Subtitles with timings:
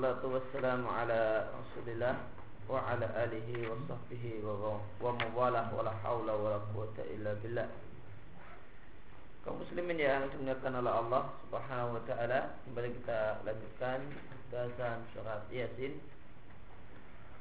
[0.00, 2.16] Wassalatu wassalamu ala rasulillah
[2.64, 7.68] Wa ala alihi wa sahbihi Wa mawalah wa la hawla wa la quwata illa billah
[9.44, 14.00] Kaum muslimin yang dimuliakan oleh Allah Subhanahu wa taala, kembali kita lanjutkan
[14.48, 16.00] bahasan surat Yasin.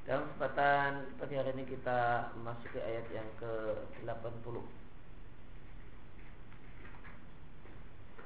[0.04, 4.56] Dalam kesempatan pagi hari ini kita memasuki ayat yang ke-80.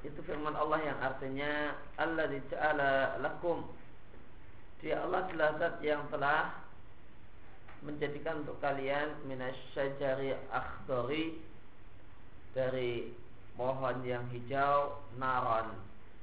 [0.04, 3.64] itu firman Allah yang artinya Allah dica'ala lakum
[4.84, 6.60] dia Allah adalah zat yang telah
[7.80, 11.40] menjadikan untuk kalian minasyajari akhdari
[12.52, 13.08] dari
[13.56, 15.72] pohon yang hijau naron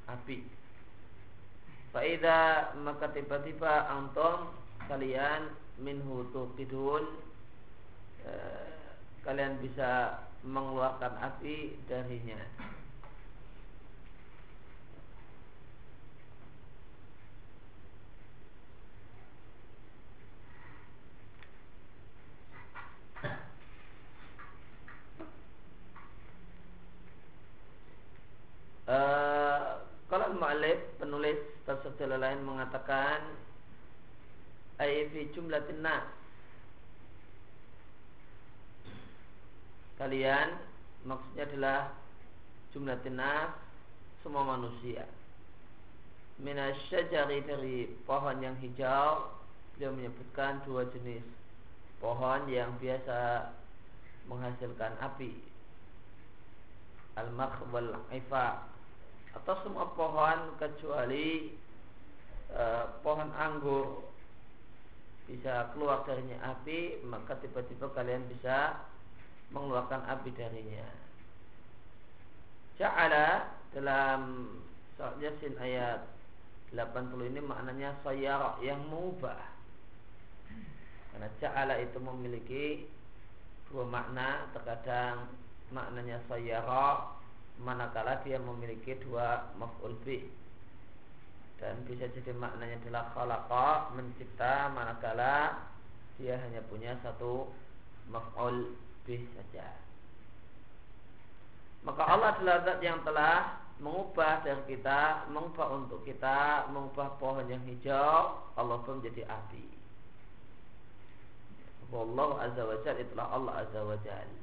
[0.05, 0.45] api.
[1.89, 4.53] Faida maka tiba-tiba antum
[4.85, 5.49] kalian
[5.81, 7.03] minhu tuqidun
[8.30, 8.77] eh,
[9.25, 12.38] kalian bisa mengeluarkan api darinya
[28.89, 29.77] Uh,
[30.09, 33.21] kalau mu'alif penulis tafsir lain mengatakan
[34.81, 36.03] ayat jumlah nas.
[40.02, 40.57] Kalian
[41.05, 41.79] maksudnya adalah
[42.73, 43.53] jumlah nas
[44.25, 45.05] semua manusia.
[46.41, 49.29] Minasyajari dari pohon yang hijau
[49.77, 51.21] beliau menyebutkan dua jenis
[52.02, 53.53] pohon yang biasa
[54.25, 55.50] menghasilkan api
[57.16, 58.67] al-makh wal ifa.
[59.31, 61.56] Atau semua pohon kecuali
[62.52, 62.64] e,
[63.00, 64.04] pohon anggur
[65.32, 68.76] bisa keluar darinya api maka tiba-tiba kalian bisa
[69.56, 70.88] mengeluarkan api darinya.
[72.76, 74.52] Ja'ala dalam
[75.00, 76.04] surat Yasin ayat
[76.76, 79.52] 80 ini maknanya sayara yang mengubah
[81.11, 82.66] karena ja'ala itu memiliki
[83.67, 85.27] dua makna terkadang
[85.71, 87.15] maknanya sayara
[87.59, 90.23] manakala dia memiliki dua maf'ul bih
[91.61, 95.61] dan bisa jadi maknanya adalah khalaqa mencipta manakala
[96.21, 97.49] dia hanya punya satu
[98.09, 99.65] maf'ul bih saja.
[101.82, 107.61] Maka Allah adalah zat yang telah mengubah dari kita, mengubah untuk kita, mengubah pohon yang
[107.65, 109.65] hijau, Allah pun menjadi api.
[111.89, 114.39] Wallahu azza wa jalla itulah Allah azza wa jalla.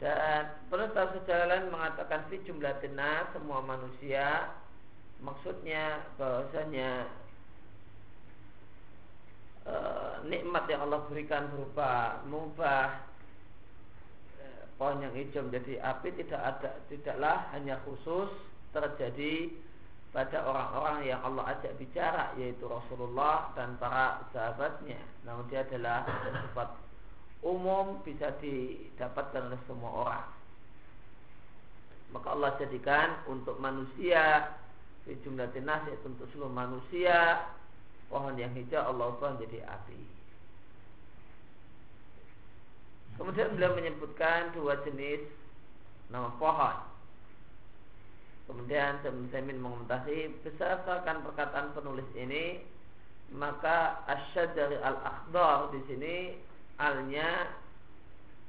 [0.00, 4.48] Dan penulis secara lain mengatakan fi jumlah tenar semua manusia.
[5.20, 7.04] Maksudnya bahwasanya
[9.68, 9.74] e,
[10.24, 13.04] nikmat yang Allah berikan berupa mengubah
[14.40, 14.44] e,
[14.80, 18.32] pohon yang hijau menjadi api tidak ada tidaklah hanya khusus
[18.72, 19.52] terjadi
[20.16, 24.98] pada orang-orang yang Allah ajak bicara yaitu Rasulullah dan para sahabatnya.
[25.28, 26.08] Namun dia adalah
[26.48, 26.89] sifat
[27.40, 30.26] umum bisa didapatkan oleh semua orang.
[32.10, 34.52] Maka Allah jadikan untuk manusia
[35.06, 37.48] di jumlah tinas yaitu untuk seluruh manusia
[38.10, 40.00] pohon yang hijau Allah ubah menjadi api.
[43.16, 45.22] Kemudian beliau menyebutkan dua jenis
[46.10, 46.76] nama pohon.
[48.50, 49.14] Kemudian saya
[49.46, 52.58] mengomentari berdasarkan perkataan penulis ini
[53.30, 56.14] maka asyad dari al-akhdar di sini
[56.80, 57.52] alnya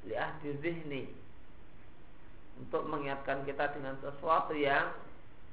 [0.07, 1.03] liahdi zihni.
[2.63, 4.95] Untuk mengingatkan kita dengan sesuatu yang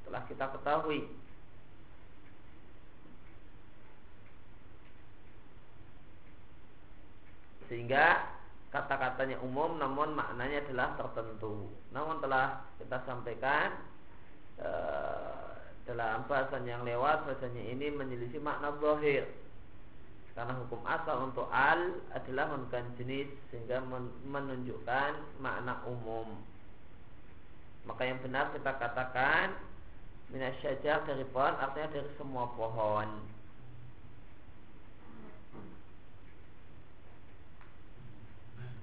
[0.06, 1.10] telah kita ketahui.
[7.68, 8.24] Sehingga
[8.72, 11.68] kata-katanya umum namun maknanya adalah tertentu.
[11.92, 13.76] Namun telah kita sampaikan
[14.60, 14.70] e,
[15.88, 19.24] dalam bahasan yang lewat bahasanya ini menyelisih makna zahir
[20.38, 23.82] karena hukum asal untuk al adalah menunjukkan jenis sehingga
[24.22, 26.30] menunjukkan makna umum.
[27.82, 29.58] Maka yang benar kita katakan
[30.30, 33.18] minasyajar dari pohon artinya dari semua pohon.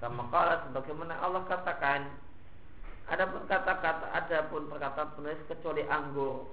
[0.03, 2.19] Kama kala sebagaimana Allah katakan
[3.05, 6.49] Adapun kata-kata adapun perkataan penulis kecuali anggur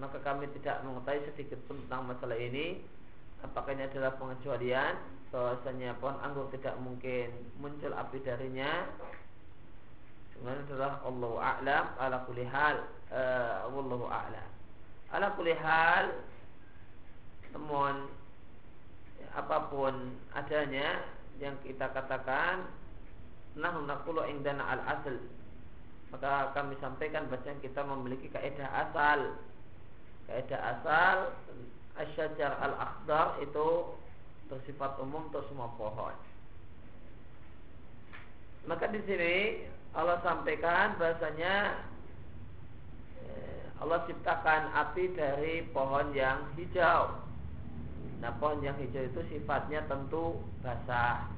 [0.00, 2.80] maka kami tidak mengetahui sedikit pun tentang masalah ini
[3.42, 4.94] apakah ini adalah pengecualian?
[5.28, 7.28] Bahwasanya pohon anggur tidak mungkin
[7.60, 8.88] muncul api darinya.
[10.32, 12.76] Sebenarnya adalah Allah a'lam ala kulli hal
[13.12, 14.48] uh, wallahu a'lam.
[15.12, 16.14] Ala kulli hal
[19.18, 21.02] ya, apa pun adanya
[21.42, 22.64] yang kita katakan
[23.58, 25.18] nahnu naqulu indana al asl.
[26.08, 29.36] Maka kami sampaikan bahwa kita memiliki kaidah asal.
[30.24, 31.16] Kaidah asal
[31.98, 33.98] asyajar al akhdar itu
[34.48, 36.14] bersifat umum untuk semua pohon.
[38.64, 39.64] Maka di sini
[39.96, 41.84] Allah sampaikan bahasanya
[43.24, 47.16] eh, Allah ciptakan api dari pohon yang hijau.
[48.20, 51.28] Nah pohon yang hijau itu sifatnya tentu basah.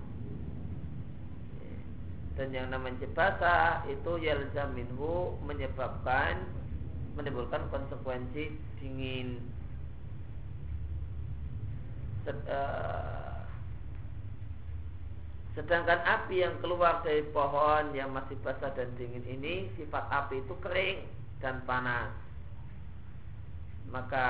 [2.38, 6.40] Dan yang namanya basah itu yalzaminhu menyebabkan
[7.14, 9.38] menimbulkan konsekuensi dingin.
[9.38, 9.59] eh,
[15.58, 20.54] sedangkan api yang keluar dari pohon yang masih basah dan dingin ini sifat api itu
[20.62, 21.04] kering
[21.42, 22.10] dan panas
[23.90, 24.26] maka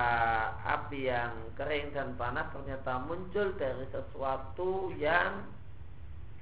[0.65, 5.45] api yang kering dan panas ternyata muncul dari sesuatu yang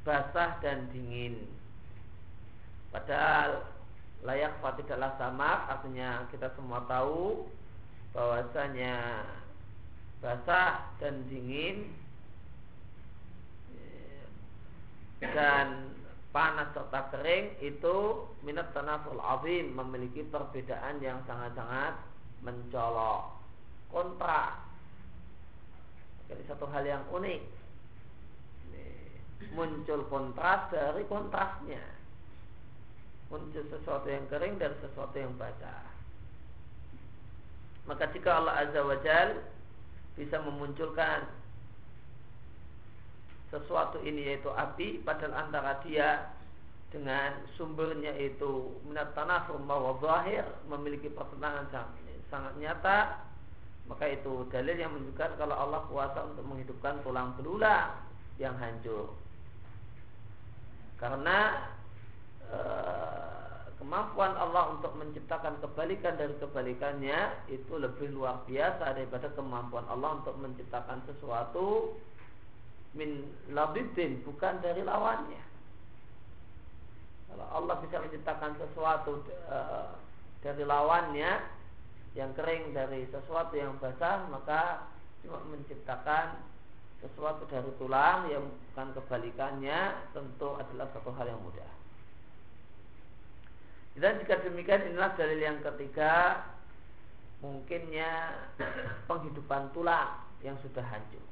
[0.07, 1.43] basah dan dingin.
[2.95, 3.67] Padahal
[4.23, 7.45] layak tidaklah sama, artinya kita semua tahu
[8.15, 9.27] bahwasanya
[10.19, 11.94] basah dan dingin
[15.23, 15.94] dan
[16.31, 17.97] panas serta kering itu
[18.47, 21.99] minat tanaful azim memiliki perbedaan yang sangat-sangat
[22.47, 23.35] mencolok.
[23.88, 24.53] Kontra.
[26.29, 27.43] Jadi satu hal yang unik.
[29.56, 31.81] Muncul kontras dari kontrasnya.
[33.32, 35.88] Muncul sesuatu yang kering dan sesuatu yang basah.
[37.88, 39.41] Maka jika Allah Azza wa Jal
[40.19, 41.31] bisa memunculkan
[43.49, 46.35] sesuatu ini yaitu api padahal antara dia
[46.88, 51.69] dengan sumbernya itu minat tanah rumah zahir memiliki pertentangan
[52.32, 53.25] sangat nyata.
[53.88, 57.97] Maka itu dalil yang menunjukkan kalau Allah kuasa untuk menghidupkan tulang belulang
[58.37, 59.17] yang hancur.
[61.00, 61.64] Karena
[62.53, 62.61] e,
[63.79, 70.35] kemampuan Allah untuk menciptakan kebalikan dari kebalikannya itu lebih luar biasa daripada kemampuan Allah untuk
[70.43, 71.95] menciptakan sesuatu
[72.99, 73.23] min
[73.55, 75.43] labidin bukan dari lawannya
[77.31, 79.59] kalau Allah bisa menciptakan sesuatu e,
[80.43, 81.39] dari lawannya
[82.19, 84.91] yang kering dari sesuatu yang basah maka
[85.23, 86.41] cuma menciptakan
[86.99, 91.78] sesuatu dari tulang yang bukan kebalikannya tentu adalah satu hal yang mudah.
[93.99, 96.47] Dan jika demikian inilah dalil yang ketiga
[97.43, 98.35] mungkinnya
[99.06, 101.23] penghidupan tulang yang sudah hancur.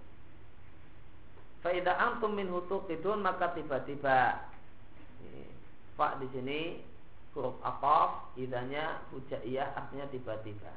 [1.62, 4.38] Faidah antum min hutuqidun maka tiba-tiba
[5.96, 6.60] Pak di sini
[7.36, 10.72] huruf aqaf idanya hujaiyah artinya tiba-tiba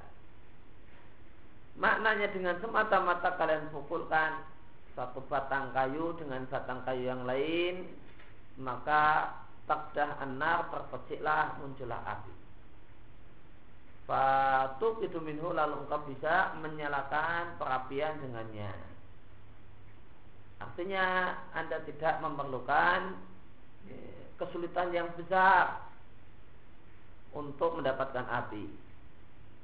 [1.79, 4.43] maknanya dengan semata-mata kalian pukulkan
[4.91, 7.87] satu batang kayu dengan batang kayu yang lain
[8.59, 9.31] maka
[9.69, 12.39] takdah anar terpeciklah muncullah api
[14.09, 18.73] Fatuk itu minhu lalu engkau bisa menyalakan perapian dengannya.
[20.57, 23.21] Artinya Anda tidak memerlukan
[23.85, 25.85] eh, kesulitan yang besar
[27.37, 28.65] untuk mendapatkan api.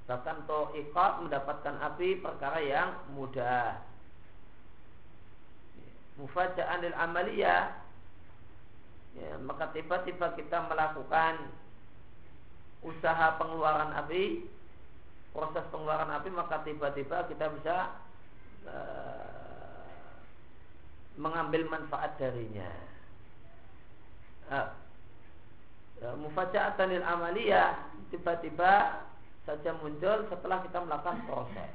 [0.05, 3.81] Bahkan to'ikot mendapatkan api perkara yang mudah.
[6.21, 7.81] Mufaja'an lil amaliyah
[9.15, 11.49] ya, maka tiba-tiba kita melakukan
[12.85, 14.45] usaha pengeluaran api
[15.33, 17.75] proses pengeluaran api maka tiba-tiba kita bisa
[18.69, 19.83] uh,
[21.17, 22.69] mengambil manfaat darinya
[24.53, 24.69] uh,
[26.21, 29.01] mufaja'atan amaliyah tiba-tiba
[29.45, 31.71] saja muncul setelah kita melakukan proses.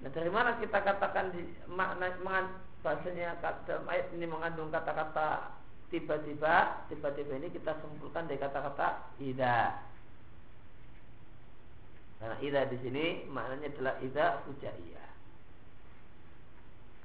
[0.00, 2.12] Nah dari mana kita katakan di makna
[2.80, 3.36] bahasanya
[3.88, 5.55] ayat ini mengandung kata-kata
[5.92, 9.82] tiba-tiba, tiba-tiba ini kita simpulkan dari kata-kata ida.
[12.16, 15.10] Karena ida di sini maknanya adalah ida fujaiyah.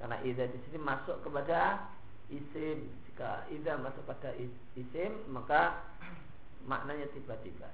[0.02, 1.92] Karena ida di sini masuk kepada
[2.32, 4.32] isim jika idza masuk pada
[4.80, 5.84] isim maka
[6.64, 7.68] maknanya tiba-tiba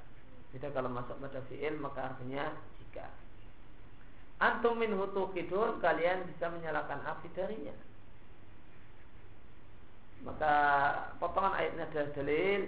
[0.52, 2.50] Tidak kalau masuk pada fi'il maka artinya
[2.82, 3.06] jika
[4.42, 7.76] antum min hutukidun kalian bisa menyalakan api darinya
[10.26, 10.56] maka
[11.22, 12.62] potongan ayatnya adalah dalil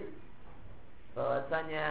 [1.18, 1.86] bahwasanya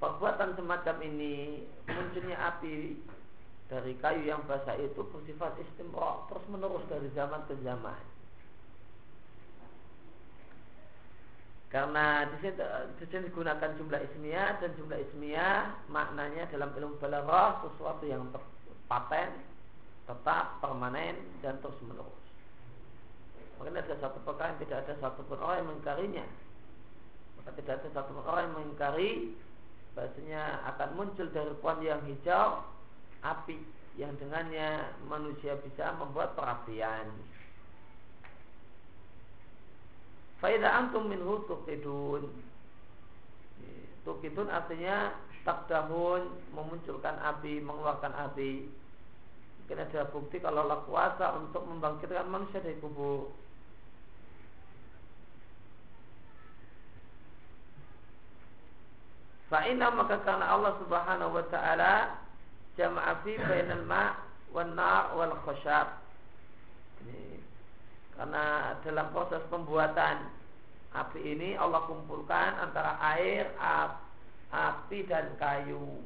[0.00, 2.96] perbuatan semacam ini munculnya api
[3.68, 8.00] dari kayu yang basah itu bersifat istimrok terus menerus dari zaman ke zaman.
[11.70, 12.58] Karena di sini,
[12.98, 18.26] di sini digunakan jumlah ismiyah dan jumlah ismiyah maknanya dalam ilmu balaghah sesuatu yang
[18.90, 19.30] paten,
[20.02, 21.14] tetap, permanen
[21.46, 22.29] dan terus menerus.
[23.60, 26.26] Mungkin ada satu perkara yang tidak ada satu orang yang mengingkarinya.
[27.36, 29.10] Maka tidak ada satu orang yang mengingkari
[29.92, 32.64] bahasanya akan muncul dari pohon yang hijau
[33.20, 33.60] api
[34.00, 37.04] yang dengannya manusia bisa membuat perapian.
[40.40, 42.32] Faida antum minhu tukidun.
[44.08, 45.12] Tukidun artinya
[45.44, 48.72] takdahun memunculkan api, mengeluarkan api.
[49.60, 53.39] Mungkin ada bukti kalau Allah kuasa untuk membangkitkan manusia dari kubur.
[59.50, 62.22] Fa'inna maka karena Allah subhanahu wa ta'ala
[62.78, 64.14] jama'a fi bainal ma'
[64.54, 65.98] wan nar wal khashab.
[68.14, 70.30] Karena dalam proses pembuatan
[70.94, 73.50] api ini Allah kumpulkan antara air,
[74.54, 75.98] api dan kayu.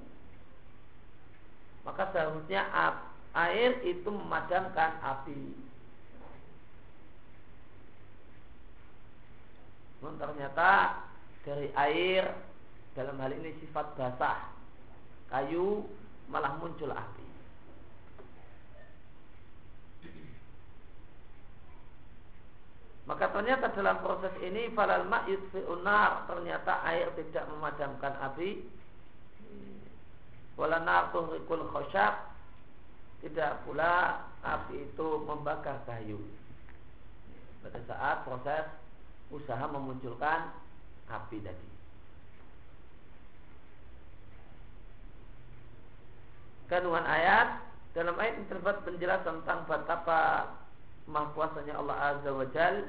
[1.85, 2.65] Maka seharusnya
[3.37, 5.53] air itu memadamkan api.
[10.01, 11.01] Namun ternyata
[11.45, 12.33] dari air
[12.95, 14.55] dalam hal ini sifat basah,
[15.31, 15.83] kayu
[16.31, 17.27] malah muncul api.
[23.05, 25.29] Maka ternyata dalam proses ini falal ma
[25.69, 28.65] unar ternyata air tidak memadamkan api.
[30.57, 32.33] Wala nar tuhrikul khosyab
[33.21, 36.17] tidak pula api itu membakar kayu.
[37.61, 38.65] Pada saat proses
[39.29, 40.53] usaha memunculkan
[41.13, 41.74] api tadi.
[46.67, 47.61] Kandungan ayat
[47.93, 50.51] dalam ayat ini terdapat penjelasan tentang betapa
[51.05, 52.89] maha kuasanya Allah Azza wa Jal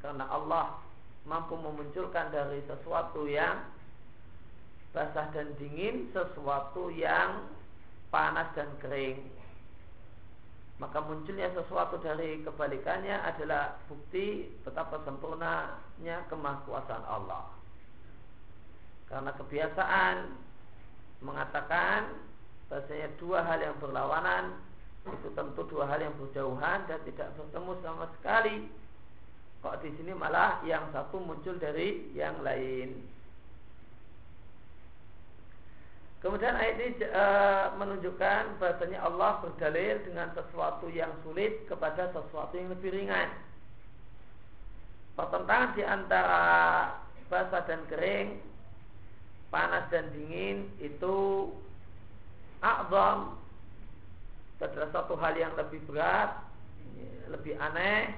[0.00, 0.78] karena Allah
[1.28, 3.66] mampu memunculkan dari sesuatu yang
[4.96, 7.50] basah dan dingin sesuatu yang
[8.10, 9.20] panas dan kering.
[10.80, 17.44] Maka munculnya sesuatu dari kebalikannya adalah bukti betapa sempurnanya kemahkuasaan Allah.
[19.12, 20.16] Karena kebiasaan
[21.20, 22.29] mengatakan
[22.70, 24.54] bahasanya dua hal yang berlawanan
[25.04, 28.56] itu tentu dua hal yang berjauhan dan tidak bertemu sama sekali.
[29.60, 32.96] Kok di sini malah yang satu muncul dari yang lain.
[36.20, 37.24] Kemudian ayat ini e,
[37.80, 43.32] menunjukkan bahasanya Allah berdalil dengan sesuatu yang sulit kepada sesuatu yang lebih ringan.
[45.16, 46.44] Pertentangan di antara
[47.32, 48.36] basah dan kering,
[49.48, 51.48] panas dan dingin itu
[52.60, 53.36] a'zam
[54.60, 56.36] adalah satu hal yang lebih berat,
[57.32, 58.12] lebih aneh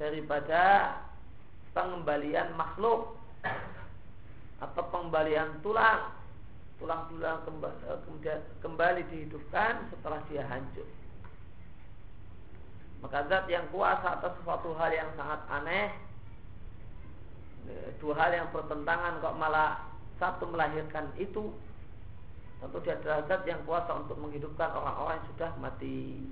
[0.00, 0.96] daripada
[1.76, 3.12] pengembalian makhluk
[4.60, 6.16] atau pengembalian tulang
[6.80, 7.44] tulang-tulang
[8.08, 10.88] kemudian kembali dihidupkan setelah dia hancur.
[13.04, 15.92] Maka zat yang kuasa atas sesuatu hal yang sangat aneh
[18.00, 19.84] Dua hal yang bertentangan kok malah
[20.16, 21.52] satu melahirkan itu
[22.60, 26.28] Tentu dia adalah zat yang kuasa untuk menghidupkan orang-orang yang sudah mati.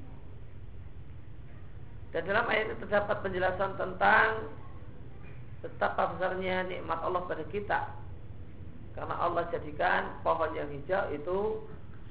[2.13, 4.49] Dan dalam ayat ini terdapat penjelasan tentang
[5.65, 7.81] betapa besarnya nikmat Allah pada kita.
[8.93, 11.39] Karena Allah jadikan pohon yang hijau itu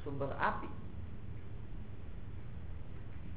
[0.01, 0.69] sumber api.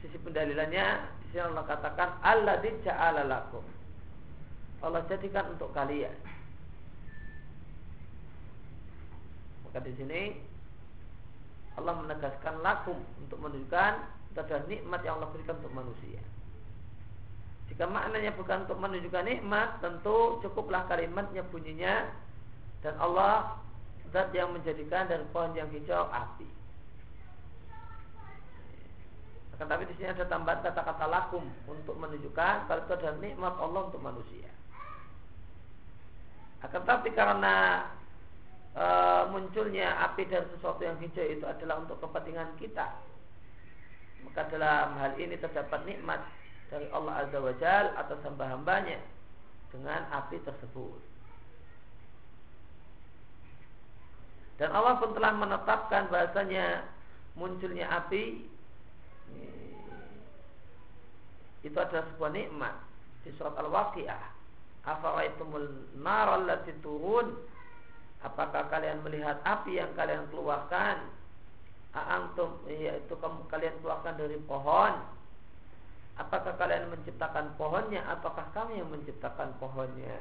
[0.01, 0.87] Sisi pendalilannya
[1.21, 3.65] di sini Allah katakan Allah ja'ala lakum.
[4.81, 6.17] Allah jadikan untuk kalian.
[9.69, 10.50] Maka di sini
[11.81, 13.93] Allah menegaskan lakum untuk menunjukkan
[14.37, 16.23] pada nikmat yang Allah berikan untuk manusia.
[17.71, 22.11] Jika maknanya bukan untuk menunjukkan nikmat, tentu cukuplah kalimatnya bunyinya
[22.83, 23.59] dan Allah
[24.11, 26.49] zat yang menjadikan dari pohon yang hijau api.
[29.55, 33.81] Akan tapi di sini ada tambahan kata-kata lakum untuk menunjukkan kalau itu adalah nikmat Allah
[33.87, 34.51] untuk manusia.
[36.65, 37.87] Akan tapi karena
[38.75, 38.87] e,
[39.31, 42.87] munculnya api dari sesuatu yang hijau itu adalah untuk kepentingan kita.
[44.27, 46.21] Maka dalam hal ini terdapat nikmat
[46.69, 49.01] dari Allah Azza wa Jal atas hamba-hambanya
[49.75, 51.01] dengan api tersebut.
[54.61, 56.85] Dan Allah pun telah menetapkan bahasanya
[57.33, 58.45] munculnya api
[61.65, 62.75] itu adalah sebuah nikmat
[63.25, 64.23] di surat Al-Waqi'ah.
[64.81, 67.37] Afaraitumul nar allati turun
[68.21, 71.09] Apakah kalian melihat api yang kalian keluarkan?
[71.97, 73.17] Aantum yaitu
[73.49, 74.95] kalian keluarkan dari pohon.
[76.21, 78.05] Apakah kalian menciptakan pohonnya?
[78.05, 80.21] Apakah kami yang menciptakan pohonnya?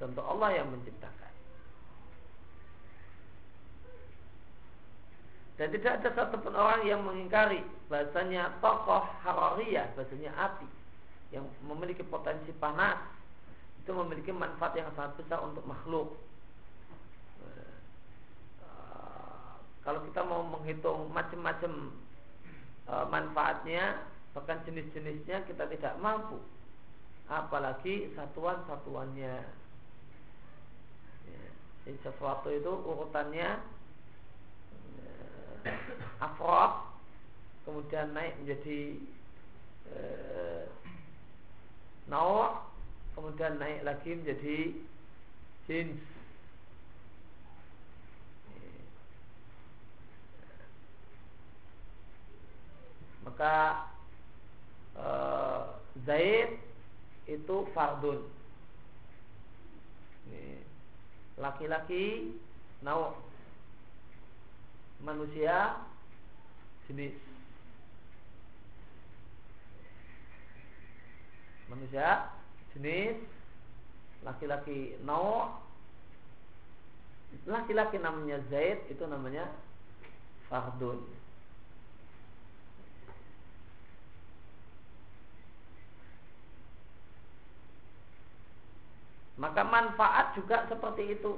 [0.00, 1.32] Tentu Allah yang menciptakan.
[5.60, 10.66] Dan tidak ada satupun orang yang mengingkari bahasanya tokoh harariyah, bahasanya api
[11.30, 12.98] yang memiliki potensi panas
[13.82, 16.14] itu memiliki manfaat yang sangat besar untuk makhluk.
[17.42, 17.74] Eh,
[19.82, 21.90] kalau kita mau menghitung macam-macam
[22.86, 24.06] eh, manfaatnya,
[24.38, 26.38] bahkan jenis-jenisnya kita tidak mampu.
[27.26, 29.36] Apalagi satuan-satuannya.
[31.26, 31.42] Ya,
[32.06, 33.58] sesuatu itu urutannya
[36.22, 36.92] afrod
[37.62, 38.98] kemudian naik menjadi
[39.86, 39.98] e,
[43.12, 44.58] kemudian naik lagi menjadi
[45.68, 46.00] jins
[53.22, 53.86] maka
[54.98, 55.06] e,
[56.04, 56.58] Zaid
[57.30, 58.20] itu fardun.
[61.38, 62.36] Laki-laki
[62.84, 63.16] nawa
[65.00, 65.80] manusia
[66.86, 67.16] jenis.
[71.72, 72.28] Manusia
[72.74, 73.16] jenis
[74.22, 75.50] laki-laki nau
[77.48, 79.48] laki-laki namanya Zaid itu namanya
[80.52, 81.00] fardun.
[89.40, 91.34] Maka manfaat juga seperti itu.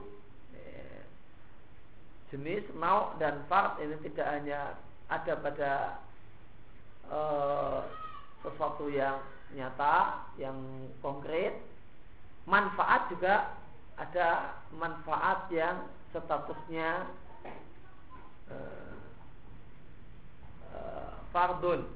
[2.35, 4.75] Jenis mau dan fard ini tidak hanya
[5.07, 5.73] ada pada
[7.07, 7.87] uh,
[8.43, 9.23] sesuatu yang
[9.53, 10.57] nyata, yang
[11.05, 11.61] konkret,
[12.49, 13.53] manfaat juga
[14.01, 17.07] ada manfaat yang statusnya
[18.51, 18.95] uh,
[20.75, 21.87] uh, fardun.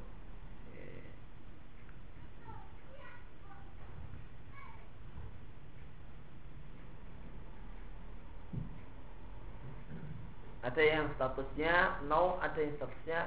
[10.59, 13.21] Ada yang statusnya no, ada yang statusnya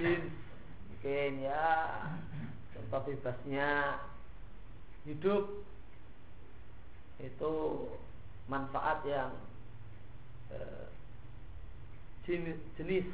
[0.00, 0.34] jins.
[0.90, 1.66] Mungkin ya
[2.72, 4.00] contoh bebasnya
[5.04, 5.44] hidup
[7.22, 7.54] itu
[8.50, 9.30] manfaat yang
[10.50, 10.86] eh,
[12.26, 13.06] jenis, jenis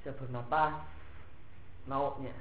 [0.00, 0.80] bisa bernapas
[1.84, 2.32] nauknya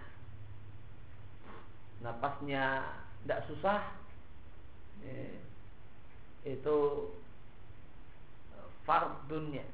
[1.99, 2.88] napasnya
[3.23, 3.84] tidak susah
[5.04, 5.36] eh,
[6.47, 6.78] itu
[8.89, 9.65] fardunnya.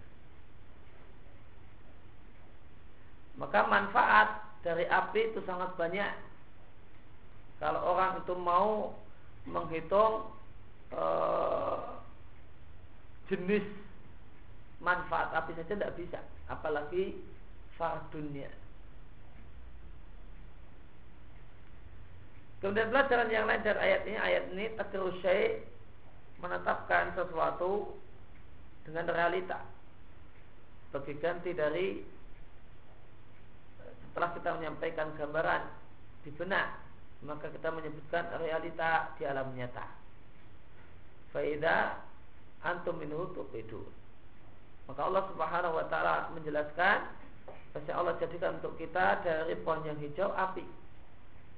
[3.36, 4.28] Maka manfaat
[4.64, 6.14] dari api itu sangat banyak.
[7.60, 8.96] Kalau orang itu mau
[9.48, 10.28] menghitung
[10.92, 12.00] uh,
[13.32, 13.64] jenis
[14.80, 16.20] manfaat api saja tidak bisa,
[16.52, 17.16] apalagi
[17.76, 18.52] fardunnya.
[22.64, 25.20] Kemudian pelajaran yang lain dari ayat ini, ayat ini terus
[26.42, 27.94] menetapkan sesuatu
[28.86, 29.62] dengan realita
[30.96, 32.00] sebagai ganti dari
[34.16, 35.68] setelah kita menyampaikan gambaran
[36.24, 36.80] di benak
[37.28, 39.84] maka kita menyebutkan realita di alam nyata.
[41.36, 42.00] Faida
[42.64, 43.28] antum minhu
[44.88, 47.12] maka Allah Subhanahu wa taala menjelaskan
[47.76, 50.64] bahwa Allah jadikan untuk kita dari pohon yang hijau api.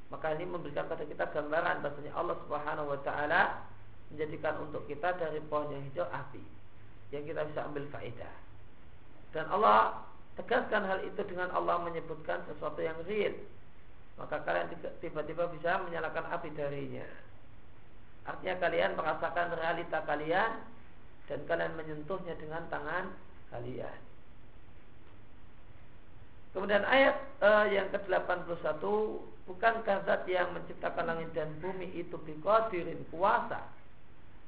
[0.10, 3.70] Maka ini memberikan pada kita gambaran bahasanya Allah Subhanahu wa taala
[4.10, 6.42] menjadikan untuk kita dari pohon yang hijau api
[7.12, 8.34] yang kita bisa ambil faedah.
[9.36, 13.34] Dan Allah tegaskan hal itu dengan Allah menyebutkan sesuatu yang real.
[14.18, 17.06] Maka kalian tiba-tiba bisa menyalakan api darinya.
[18.26, 20.52] Artinya kalian merasakan realita kalian
[21.30, 23.14] dan kalian menyentuhnya dengan tangan
[23.54, 24.00] kalian.
[26.56, 28.82] Kemudian ayat uh, yang ke-81
[29.46, 33.62] bukan zat yang menciptakan langit dan bumi itu biqadirin kuasa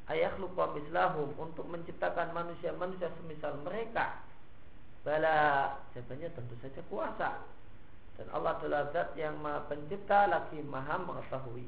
[0.09, 4.17] ayah lupa mislahum untuk menciptakan manusia-manusia semisal mereka
[5.03, 5.75] bala.
[5.95, 7.29] Jawabannya tentu saja kuasa.
[8.19, 11.67] Dan Allah adalah zat yang maha pencipta lagi maha mengetahui.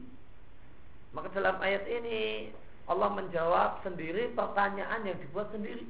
[1.15, 2.52] Maka dalam ayat ini
[2.91, 5.88] Allah menjawab sendiri pertanyaan yang dibuat sendiri.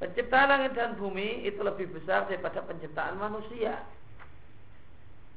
[0.00, 3.84] Penciptaan langit dan bumi itu lebih besar daripada penciptaan manusia.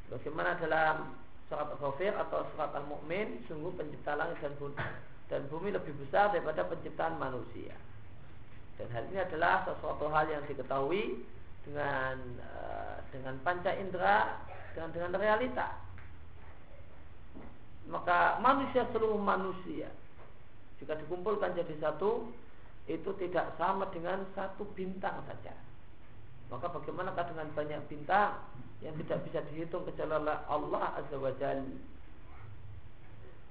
[0.08, 1.20] Bagaimana dalam
[1.52, 4.80] surat Ghafir atau surat Al-Mu'min sungguh pencipta langit dan bumi,
[5.32, 7.76] dan bumi lebih besar daripada penciptaan manusia.
[8.76, 11.22] Dan hal ini adalah sesuatu hal yang diketahui
[11.64, 14.42] dengan uh, dengan panca indera
[14.74, 15.80] dan dengan realita.
[17.88, 19.92] Maka manusia seluruh manusia
[20.80, 22.28] jika dikumpulkan jadi satu
[22.92, 25.56] itu tidak sama dengan satu bintang saja.
[26.52, 28.36] Maka bagaimanakah dengan banyak bintang
[28.84, 31.64] yang tidak bisa dihitung kecuali Allah Azza wa Jal.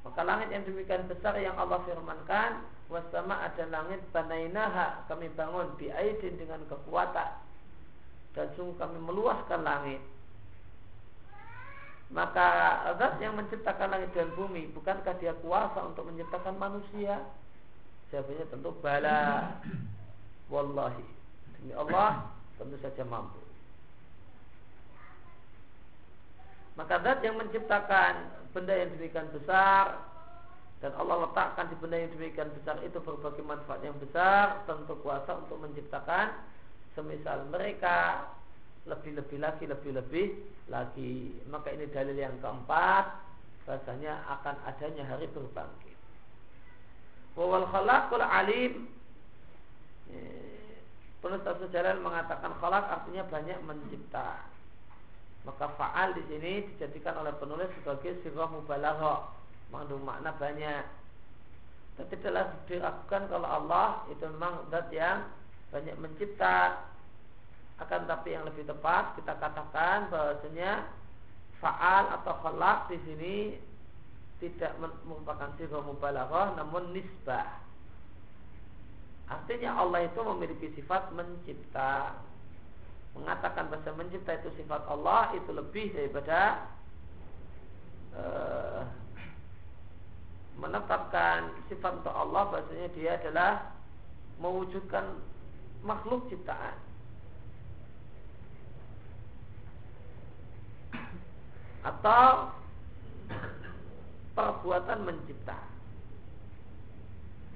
[0.03, 6.37] Maka langit yang demikian besar yang Allah firmankan, wasama ada langit banainaha kami bangun biaidin
[6.37, 7.31] dengan kekuatan
[8.37, 10.03] dan sungguh kami meluaskan langit.
[12.13, 12.49] Maka
[13.01, 17.25] zat yang menciptakan langit dan bumi bukankah dia kuasa untuk menciptakan manusia?
[18.13, 19.57] Jawabannya tentu bala.
[20.53, 21.07] Wallahi.
[21.57, 22.29] Demi Allah
[22.61, 23.41] tentu saja mampu.
[26.77, 29.99] Maka zat yang menciptakan benda yang demikian besar
[30.85, 35.41] dan Allah letakkan di benda yang demikian besar itu berbagai manfaat yang besar tentu kuasa
[35.41, 36.37] untuk menciptakan
[36.93, 38.29] semisal mereka
[38.85, 40.27] lebih-lebih lagi lebih-lebih
[40.69, 41.39] lagi.
[41.49, 43.05] Maka ini dalil yang keempat
[43.63, 45.99] bahasanya akan adanya hari berbangkit.
[47.39, 48.91] Wawal khalaqul alim.
[51.23, 51.71] Penulis tafsir
[52.03, 54.52] mengatakan khalaq artinya banyak mencipta
[55.43, 59.27] maka faal di sini dijadikan oleh penulis sebagai sirah mubalaghah,
[59.75, 60.87] mengandung makna banyak.
[61.99, 65.27] Tapi telah diragukan kalau Allah itu memang zat yang
[65.75, 66.87] banyak mencipta.
[67.83, 70.87] Akan tapi yang lebih tepat kita katakan bahwasanya
[71.59, 73.37] faal atau khalaq di sini
[74.39, 77.59] tidak merupakan sirah mubalaghah namun nisbah.
[79.27, 82.15] Artinya Allah itu memiliki sifat mencipta
[83.13, 86.65] mengatakan bahasa mencipta itu sifat Allah itu lebih daripada
[88.17, 88.89] uh,
[90.57, 93.73] menetapkan sifat untuk Allah bahasanya dia adalah
[94.41, 95.21] mewujudkan
[95.85, 96.77] makhluk ciptaan.
[101.83, 102.55] Atau
[104.39, 105.59] perbuatan mencipta.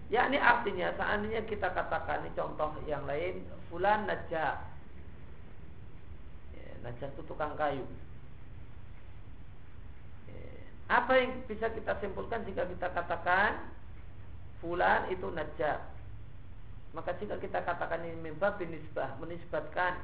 [0.06, 4.62] Ya ini artinya seandainya kita katakan ini contoh yang lain fulan najah
[6.84, 7.84] Najjar itu tukang kayu.
[10.86, 13.58] Apa yang bisa kita simpulkan jika kita katakan
[14.62, 15.82] fulan itu najjar?
[16.94, 19.98] Maka jika kita katakan ini mimba binisbah menisbatkan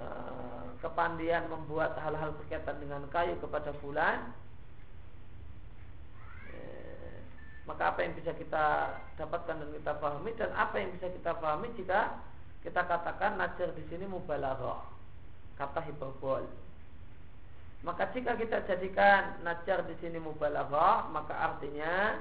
[0.00, 4.32] uh, kepandian membuat hal-hal berkaitan dengan kayu kepada fulan,
[7.68, 11.68] maka apa yang bisa kita dapatkan dan kita pahami dan apa yang bisa kita pahami
[11.76, 12.16] jika
[12.64, 14.97] kita katakan najar di sini mubalaghah
[15.58, 16.46] kata hiperbol.
[17.82, 22.18] Maka jika kita jadikan najar di sini mubalaghah, maka artinya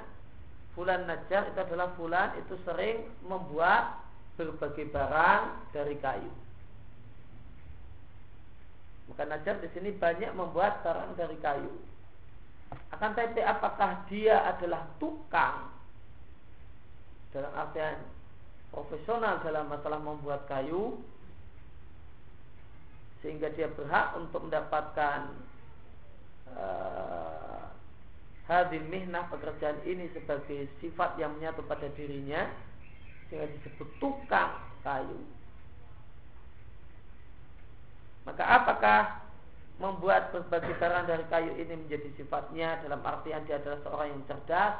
[0.77, 3.97] fulan najar itu adalah fulan itu sering membuat
[4.37, 6.29] berbagai barang dari kayu.
[9.09, 11.73] Maka najar di sini banyak membuat barang dari kayu.
[12.93, 15.71] Akan tetapi apakah dia adalah tukang
[17.31, 17.97] dalam artian
[18.69, 20.99] profesional dalam masalah membuat kayu
[23.21, 25.33] sehingga dia berhak untuk mendapatkan
[26.53, 27.65] uh,
[28.47, 32.47] hadil mihnah pekerjaan ini sebagai sifat yang menyatu pada dirinya
[33.27, 35.19] sehingga disebut tukang kayu
[38.23, 38.99] maka apakah
[39.77, 44.75] membuat berbagai barang dari kayu ini menjadi sifatnya dalam artian dia adalah seorang yang cerdas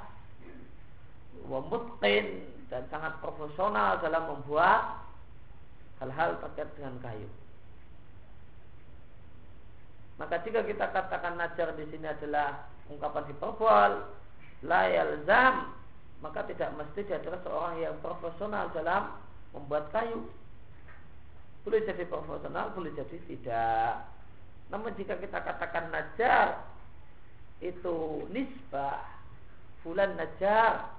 [1.46, 5.06] wamutkin dan sangat profesional dalam membuat
[6.02, 7.30] hal-hal terkait dengan kayu.
[10.18, 13.92] Maka jika kita katakan najar di sini adalah ungkapan hiperbol,
[14.66, 15.78] layal zam,
[16.26, 19.14] maka tidak mesti dia adalah seorang yang profesional dalam
[19.54, 20.26] membuat kayu.
[21.62, 23.94] Boleh jadi profesional, boleh jadi tidak.
[24.74, 26.66] Namun jika kita katakan najar
[27.62, 29.06] itu nisbah,
[29.86, 30.98] fulan najar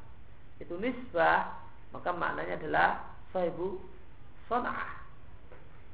[0.63, 1.59] itu nisbah,
[1.91, 2.89] maka maknanya adalah
[3.35, 3.83] sahibu
[4.47, 4.95] sonah.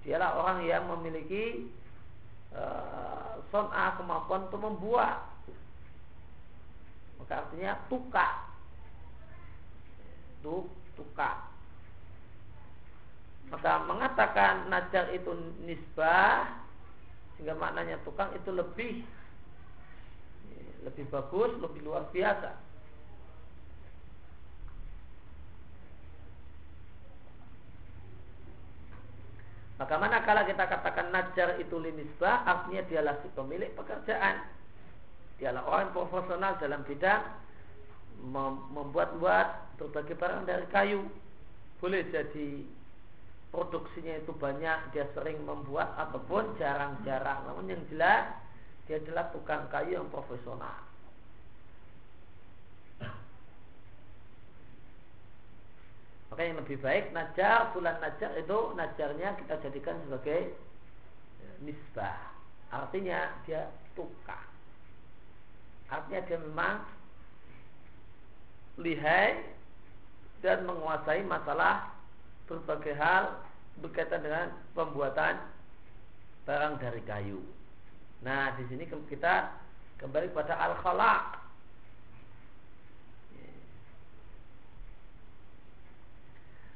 [0.05, 1.73] Dialah orang yang memiliki
[2.55, 5.21] uh, son'a kemampuan untuk membuat.
[7.21, 8.51] Maka artinya tukar.
[10.41, 10.67] Itu
[10.99, 11.51] tukar.
[13.53, 15.31] Maka mengatakan najar itu
[15.63, 16.65] nisbah
[17.35, 19.05] sehingga maknanya tukang itu lebih
[20.85, 22.74] lebih bagus, lebih luar biasa
[29.75, 34.47] Maka manakala kita katakan najar itu linisbah, artinya dialah si pemilik pekerjaan.
[35.43, 37.27] Dialah orang profesional dalam bidang
[38.71, 41.03] membuat-buat berbagai barang dari kayu.
[41.83, 42.63] Boleh jadi
[43.51, 47.51] produksinya itu banyak, dia sering membuat ataupun jarang-jarang.
[47.51, 48.31] Namun yang jelas
[48.87, 50.94] dia adalah tukang kayu yang profesional.
[56.35, 60.51] Maka yang lebih baik najar bulan najar itu najarnya kita jadikan sebagai
[61.39, 62.35] e, nisbah.
[62.75, 64.43] Artinya dia tukar.
[65.87, 66.83] Artinya dia memang
[68.83, 69.47] lihai
[70.43, 71.95] dan menguasai masalah
[72.51, 73.39] berbagai hal
[73.79, 75.39] berkaitan dengan pembuatan
[76.51, 77.47] barang dari kayu.
[78.27, 79.55] Nah, di sini kita
[80.03, 81.44] kembali pada al-khala.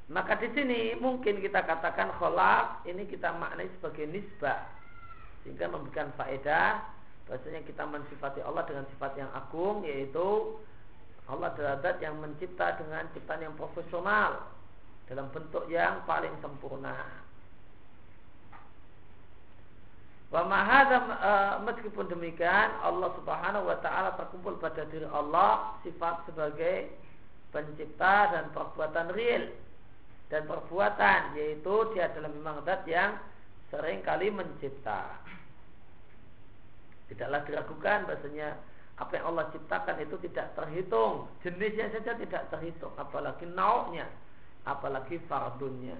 [0.09, 4.65] Maka di sini mungkin kita katakan kholak ini kita maknai sebagai nisbah
[5.45, 6.81] sehingga memberikan faedah
[7.29, 10.57] bahwasanya kita mensifati Allah dengan sifat yang agung yaitu
[11.29, 14.49] Allah adalah yang mencipta dengan ciptaan yang profesional
[15.13, 16.97] dalam bentuk yang paling sempurna.
[20.33, 21.33] Wa mahadam e,
[21.69, 26.97] meskipun demikian Allah Subhanahu wa taala terkumpul pada diri Allah sifat sebagai
[27.53, 29.49] pencipta dan perbuatan real
[30.29, 33.17] dan perbuatan yaitu dia adalah memang zat yang
[33.73, 35.17] sering kali mencipta.
[37.09, 38.57] Tidaklah diragukan bahasanya
[39.01, 44.05] apa yang Allah ciptakan itu tidak terhitung, jenisnya saja tidak terhitung, apalagi naunya,
[44.69, 45.97] apalagi fardunnya.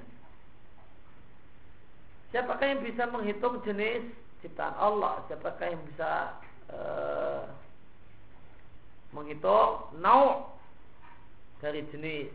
[2.29, 4.05] Siapakah yang bisa menghitung jenis
[4.45, 5.25] ciptaan Allah?
[5.31, 6.37] Siapakah yang bisa
[6.69, 7.49] uh,
[9.17, 10.53] menghitung nau
[11.65, 12.29] dari jenis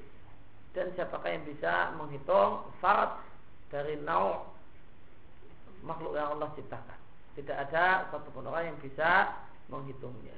[0.73, 3.21] dan siapakah yang bisa menghitung fard
[3.69, 4.49] dari nau
[5.85, 6.99] makhluk yang Allah ciptakan.
[7.37, 9.37] Tidak ada satupun orang yang bisa
[9.69, 10.37] menghitungnya.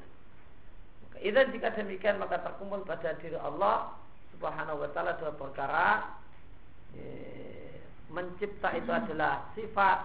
[1.08, 3.96] Maka itu jika demikian maka terkumpul pada diri Allah
[4.36, 6.16] Subhanahu wa taala dua perkara
[8.16, 10.00] mencipta itu adalah sifat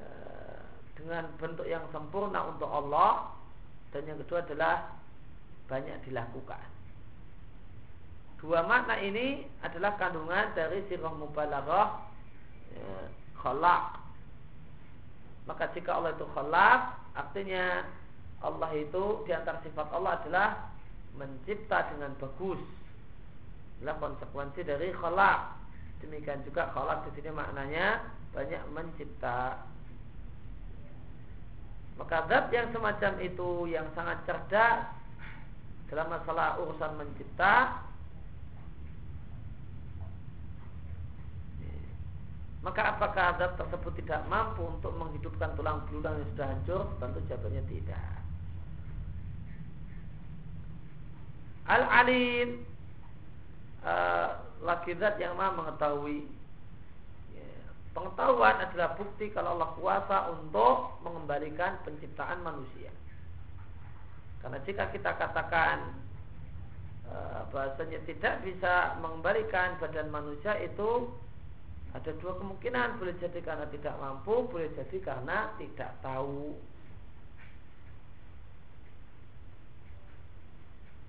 [0.00, 0.60] eh,
[0.96, 3.36] dengan bentuk yang sempurna untuk Allah
[3.92, 4.96] dan yang kedua adalah
[5.68, 6.73] banyak dilakukan.
[8.44, 12.12] Dua makna ini adalah kandungan dari sirah mubalaghah
[12.76, 13.08] ya,
[13.40, 14.04] khalaq.
[15.48, 16.80] Maka jika Allah itu khalaq,
[17.16, 17.88] artinya
[18.44, 20.48] Allah itu di antara sifat Allah adalah
[21.16, 22.60] mencipta dengan bagus.
[23.80, 25.40] Adalah konsekuensi dari khalaq.
[26.04, 28.04] Demikian juga khalaq di sini maknanya
[28.36, 29.64] banyak mencipta.
[31.96, 34.84] Maka zat yang semacam itu yang sangat cerdas
[35.88, 37.80] dalam masalah urusan mencipta
[42.64, 46.82] Maka apakah zat tersebut tidak mampu untuk menghidupkan tulang belulang yang sudah hancur?
[46.96, 48.10] Tentu jawabannya tidak.
[51.68, 52.64] Al-alim
[53.84, 56.24] uh, lagi zat yang maha mengetahui.
[57.36, 57.48] Ya,
[57.92, 62.88] pengetahuan adalah bukti kalau Allah kuasa untuk mengembalikan penciptaan manusia.
[64.40, 66.00] Karena jika kita katakan
[67.12, 71.12] uh, bahasanya tidak bisa mengembalikan badan manusia itu
[71.94, 76.58] ada dua kemungkinan, boleh jadi karena tidak mampu, boleh jadi karena tidak tahu.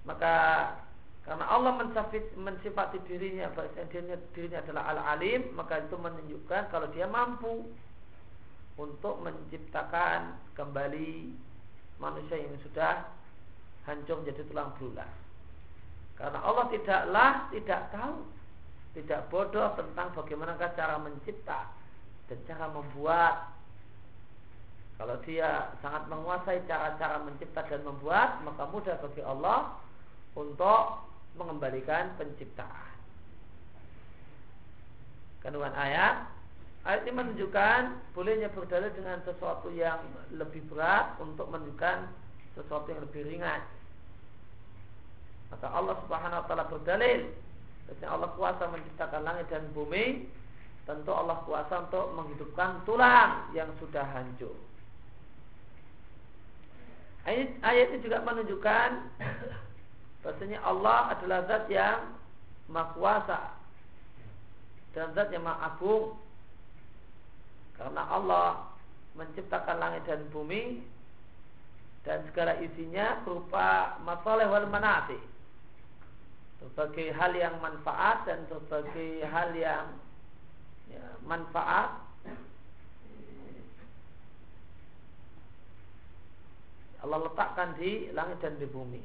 [0.06, 0.34] Maka
[1.26, 1.74] karena Allah
[2.38, 3.50] mensifati dirinya
[3.90, 7.66] dirinya, dirinya adalah al-alim, maka itu menunjukkan kalau dia mampu
[8.78, 11.34] untuk menciptakan kembali
[11.98, 13.10] manusia yang sudah
[13.90, 15.10] hancur menjadi tulang belulang.
[16.14, 18.35] Karena Allah tidaklah tidak tahu
[18.96, 21.68] tidak bodoh tentang bagaimana cara mencipta
[22.32, 23.52] dan cara membuat.
[24.96, 29.76] Kalau dia sangat menguasai cara-cara mencipta dan membuat, maka mudah bagi Allah
[30.40, 31.04] untuk
[31.36, 32.96] mengembalikan penciptaan.
[35.44, 36.32] Kandungan ayat
[36.86, 42.06] Ayat ini menunjukkan bolehnya berdalil dengan sesuatu yang lebih berat untuk menunjukkan
[42.54, 43.66] sesuatu yang lebih ringan.
[45.50, 47.26] Maka Allah Subhanahu wa taala berdalil
[47.86, 50.26] Ketika Allah kuasa menciptakan langit dan bumi,
[50.86, 54.54] tentu Allah kuasa untuk menghidupkan tulang yang sudah hancur.
[57.26, 58.90] Ayat, ayat ini juga menunjukkan
[60.22, 62.14] bahasanya Allah adalah zat yang
[62.70, 63.40] maha kuasa
[64.94, 66.18] dan zat yang maha agung
[67.78, 68.70] karena Allah
[69.18, 70.86] menciptakan langit dan bumi
[72.06, 75.18] dan segala isinya berupa masalah wal manati
[76.64, 79.86] berbagai hal yang manfaat dan berbagai hal yang
[80.90, 82.06] ya, manfaat
[87.06, 88.98] Allah letakkan di langit dan di bumi.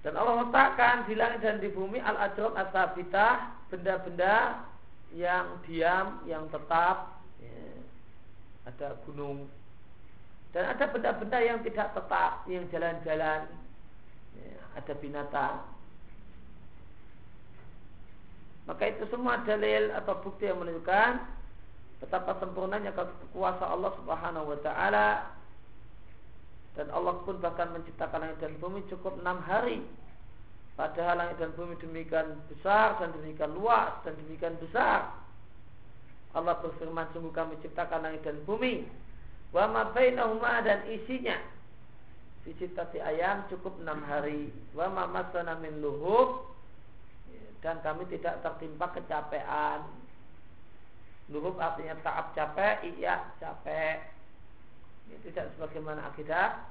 [0.00, 4.64] Dan Allah letakkan di langit dan di bumi al-ajrab asabitah benda-benda
[5.12, 7.20] yang diam, yang tetap.
[7.44, 7.68] Ya.
[8.72, 9.44] Ada gunung.
[10.56, 13.44] Dan ada benda-benda yang tidak tetap, yang jalan-jalan
[14.76, 15.56] ada binatang.
[18.66, 21.22] Maka itu semua dalil atau bukti yang menunjukkan
[22.02, 22.92] betapa sempurnanya
[23.30, 25.08] kuasa Allah Subhanahu wa taala.
[26.76, 29.80] Dan Allah pun bahkan menciptakan langit dan bumi cukup enam hari.
[30.76, 35.08] Padahal langit dan bumi demikian besar dan demikian luas dan demikian besar.
[36.36, 38.84] Allah berfirman sungguh kami ciptakan langit dan bumi.
[39.56, 39.88] Wa ma
[40.60, 41.55] dan isinya
[42.46, 46.46] fi ayam cukup enam hari wa ma masana min luhub
[47.58, 49.82] dan kami tidak tertimpa kecapean
[51.34, 54.06] luhub artinya taab capek iya capek
[55.10, 56.62] ini tidak sebagaimana akidah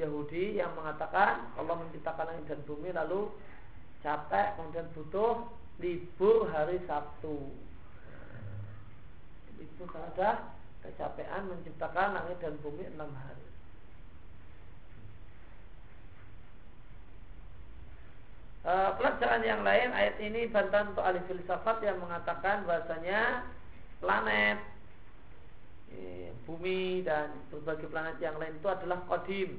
[0.00, 3.28] Yahudi yang mengatakan Allah menciptakan langit dan bumi lalu
[4.00, 5.44] capek kemudian butuh
[5.82, 7.50] libur hari Sabtu.
[9.58, 10.54] Itu ada
[10.86, 13.47] kecapean menciptakan langit dan bumi enam hari.
[18.68, 23.48] E, pelajaran yang lain ayat ini bantahan untuk ahli filsafat yang mengatakan bahasanya
[24.04, 24.60] planet
[25.88, 29.56] Eh, bumi dan berbagai planet yang lain itu adalah kodim.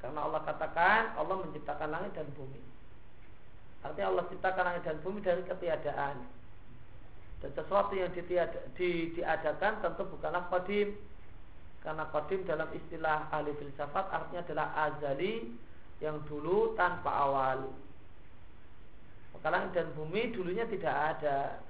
[0.00, 2.60] Karena Allah katakan Allah menciptakan langit dan bumi.
[3.80, 6.16] Artinya Allah ciptakan langit dan bumi dari ketiadaan.
[7.40, 10.92] Dan sesuatu yang ditiada, di, diadakan tentu bukanlah kodim.
[11.80, 15.48] Karena kodim dalam istilah ahli filsafat artinya adalah azali
[16.00, 17.68] yang dulu tanpa awal.
[19.36, 21.60] Maka langit dan bumi dulunya tidak ada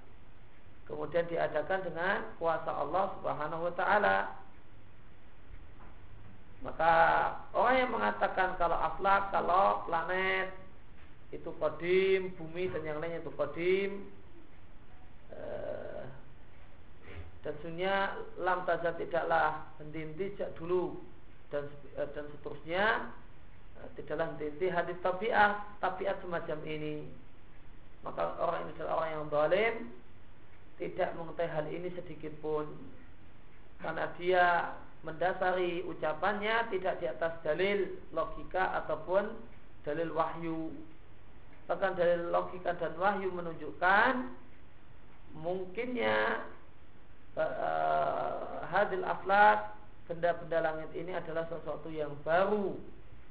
[0.90, 4.18] kemudian diadakan dengan kuasa Allah Subhanahu wa taala.
[6.60, 6.92] Maka
[7.56, 10.52] orang yang mengatakan kalau aflak, kalau planet
[11.30, 14.10] itu kodim, bumi dan yang lainnya itu kodim,
[15.32, 16.04] eh,
[17.40, 21.00] dan sunya lam taza tidaklah henti-henti sejak dulu
[21.48, 21.64] dan
[21.96, 23.08] eh, dan seterusnya
[23.98, 27.06] tidaklah henti-henti hadis tabiat tabiat semacam ini.
[28.00, 29.74] Maka orang ini adalah orang yang zalim
[30.80, 32.64] tidak mengetahui hal ini sedikit pun.
[33.80, 34.72] Karena dia
[35.04, 39.28] mendasari ucapannya tidak di atas dalil logika ataupun
[39.84, 40.72] dalil wahyu.
[41.68, 44.12] Bahkan dalil logika dan wahyu menunjukkan
[45.38, 46.42] mungkinnya
[47.38, 49.78] uh, hadil aflak
[50.10, 52.74] benda-benda langit ini adalah sesuatu yang baru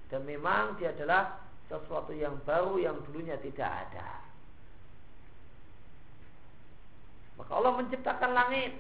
[0.10, 4.30] dan memang dia adalah sesuatu yang baru yang dulunya tidak ada
[7.39, 8.76] Maka Allah menciptakan langit,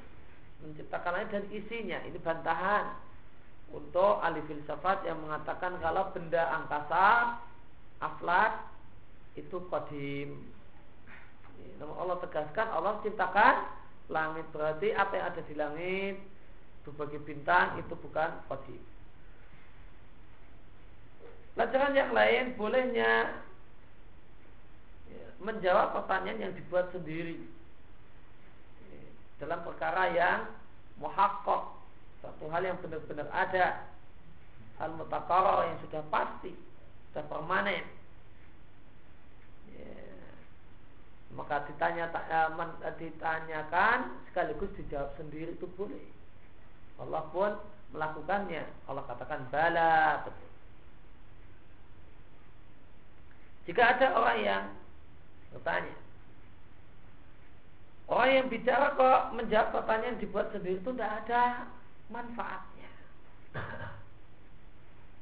[0.59, 2.03] menciptakan langit dan isinya.
[2.03, 2.91] Ini bantahan
[3.71, 7.39] untuk ahli filsafat yang mengatakan kalau benda angkasa,
[8.03, 8.67] aflat
[9.39, 10.43] itu kodim.
[11.79, 13.55] Namun Allah tegaskan Allah ciptakan
[14.11, 16.15] langit berarti apa yang ada di langit
[16.83, 18.83] berbagai bintang itu bukan kodim.
[21.59, 23.35] Pelajaran yang lain bolehnya.
[25.43, 27.35] Menjawab pertanyaan yang dibuat sendiri.
[29.43, 30.47] Dalam perkara yang
[31.03, 31.75] muhakkok
[32.23, 33.91] satu hal yang benar-benar ada.
[34.79, 36.55] Hal mutakara yang sudah pasti
[37.11, 37.83] sudah permanen.
[39.75, 39.99] Ya.
[41.35, 46.07] maka ditanya eh, ditanyakan sekaligus dijawab sendiri itu boleh.
[47.03, 47.51] Allah pun
[47.91, 48.63] melakukannya.
[48.87, 50.48] Allah katakan bala betul
[53.69, 54.63] jika ada orang yang
[55.53, 55.95] bertanya
[58.09, 61.69] Orang yang bicara kok menjawab pertanyaan dibuat sendiri itu tidak ada
[62.09, 62.89] manfaatnya.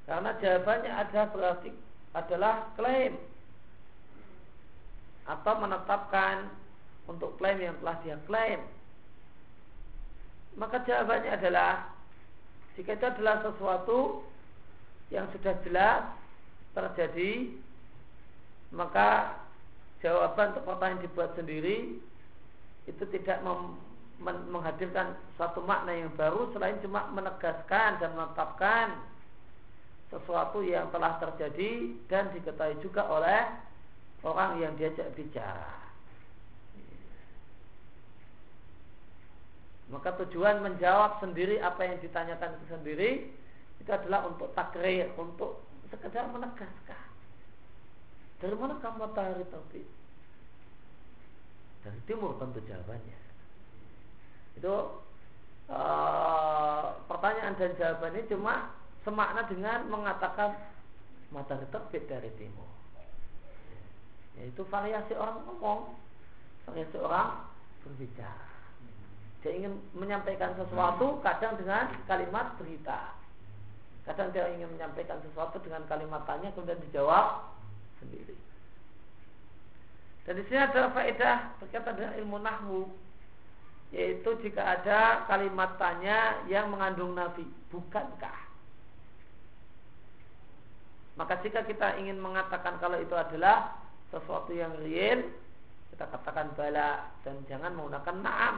[0.07, 1.69] Karena jawabannya ada berarti
[2.15, 3.19] adalah klaim
[5.27, 6.47] atau menetapkan
[7.11, 8.63] untuk klaim yang telah dia klaim.
[10.55, 11.91] Maka jawabannya adalah
[12.79, 14.23] jika itu adalah sesuatu
[15.11, 16.07] yang sudah jelas
[16.71, 17.51] terjadi,
[18.75, 19.39] maka
[20.03, 21.97] jawaban untuk pertanyaan dibuat sendiri
[22.87, 23.75] itu tidak mem,
[24.23, 28.95] men, menghadirkan suatu makna yang baru selain cuma menegaskan dan menetapkan
[30.07, 33.43] sesuatu yang telah terjadi dan diketahui juga oleh
[34.23, 35.67] orang yang diajak bicara.
[39.87, 43.11] Maka tujuan menjawab sendiri apa yang ditanyakan itu sendiri
[43.79, 47.06] itu adalah untuk takrir, untuk sekedar menegaskan.
[48.37, 49.87] Dari mana kamu matahari terbit?
[51.87, 53.19] dari timur tentu jawabannya.
[54.59, 54.75] Itu
[55.71, 58.75] uh, pertanyaan dan jawabannya cuma
[59.07, 60.59] semakna dengan mengatakan
[61.31, 62.67] matahari terbit dari timur.
[64.35, 65.95] Yaitu variasi orang ngomong
[66.67, 67.47] variasi orang
[67.87, 68.47] berbicara.
[69.45, 73.15] Dia ingin menyampaikan sesuatu kadang dengan kalimat berita.
[74.03, 77.47] Kadang dia ingin menyampaikan sesuatu dengan kalimat tanya kemudian dijawab
[77.99, 78.37] sendiri
[80.27, 82.81] dan di sini ada faedah berkaitan dengan ilmu nahwu
[83.95, 88.47] yaitu jika ada kalimat tanya yang mengandung nafi bukankah
[91.17, 93.73] Maka jika kita ingin mengatakan kalau itu adalah
[94.13, 95.25] sesuatu yang real,
[95.91, 98.55] kita katakan bala dan jangan menggunakan naam.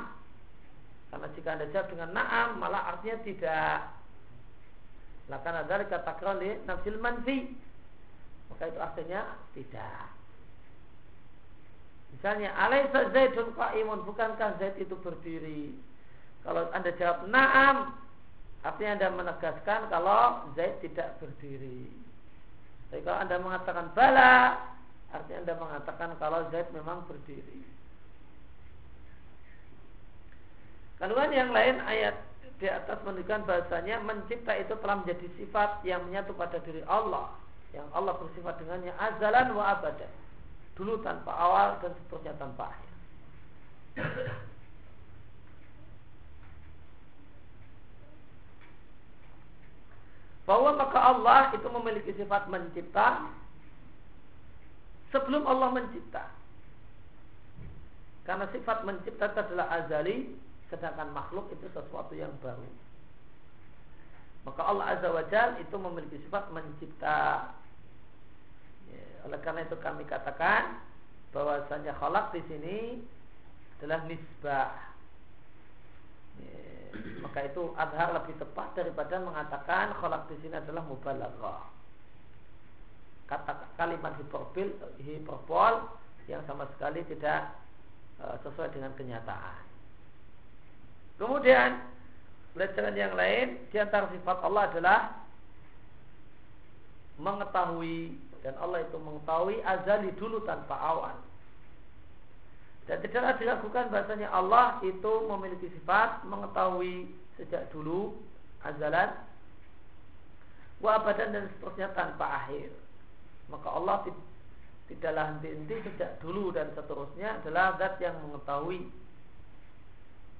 [1.09, 3.79] Karena jika anda jawab dengan naam, malah artinya tidak.
[5.31, 7.55] Karena dari kata kerali nafsil manfi,
[8.49, 9.21] maka itu artinya
[9.53, 10.19] tidak.
[12.09, 15.77] Misalnya, alaisa zaidun qaimun, bukankah Zaid itu berdiri?
[16.41, 17.93] Kalau anda jawab naam,
[18.65, 21.85] artinya anda menegaskan kalau Zaid tidak berdiri.
[22.89, 24.57] Tapi kalau anda mengatakan bala,
[25.13, 27.61] artinya anda mengatakan kalau Zaid memang berdiri.
[30.97, 32.19] Kandungan yang lain ayat
[32.59, 37.31] di atas menunjukkan bahasanya mencipta itu telah menjadi sifat yang menyatu pada diri Allah
[37.73, 40.11] yang Allah bersifat dengannya azalan wa abadan
[40.73, 42.89] dulu tanpa awal dan seterusnya tanpa akhir
[50.49, 53.29] bahwa maka Allah itu memiliki sifat mencipta
[55.13, 56.25] sebelum Allah mencipta.
[58.25, 60.33] Karena sifat mencipta itu adalah azali,
[60.73, 62.65] sedangkan makhluk itu sesuatu yang baru.
[64.45, 67.53] Maka Allah Azza wa Jal itu memiliki sifat mencipta.
[69.27, 70.79] Oleh karena itu kami katakan
[71.35, 72.77] bahwasanya khalaq di sini
[73.79, 74.71] adalah nisbah.
[76.39, 76.69] Ya,
[77.23, 81.63] maka itu adhar lebih tepat daripada mengatakan kholak di sini adalah mubalaghah.
[83.29, 85.73] Kata kalimat hiperbol, hiperbol
[86.25, 87.53] yang sama sekali tidak
[88.19, 89.61] uh, sesuai dengan kenyataan.
[91.21, 91.83] Kemudian
[92.57, 94.99] pelajaran yang lain di antara sifat Allah adalah
[97.19, 101.15] mengetahui dan Allah itu mengetahui azali dulu tanpa awal.
[102.87, 108.17] Dan tidaklah diragukan bahasanya Allah itu memiliki sifat mengetahui sejak dulu
[108.65, 109.13] azalan
[110.81, 112.73] wa abadan dan seterusnya tanpa akhir.
[113.51, 114.09] Maka Allah
[114.89, 118.89] tidaklah henti-henti sejak dulu dan seterusnya adalah zat yang mengetahui.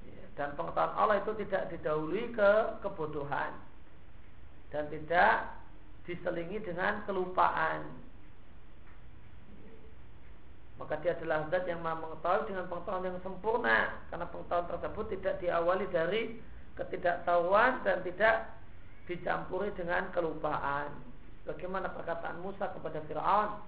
[0.10, 3.54] Ya, dan pengetahuan Allah itu tidak didahului ke kebodohan
[4.74, 5.59] dan tidak
[6.10, 7.86] diselingi dengan kelupaan.
[10.82, 13.93] Maka dia adalah zat yang maha mengetahui dengan pengetahuan yang sempurna.
[14.10, 16.22] Karena pengetahuan tersebut tidak diawali dari
[16.80, 18.49] ketidaktahuan dan tidak
[19.05, 20.89] dicampuri dengan kelupaan.
[21.45, 23.60] Bagaimana perkataan Musa kepada Fir'aun?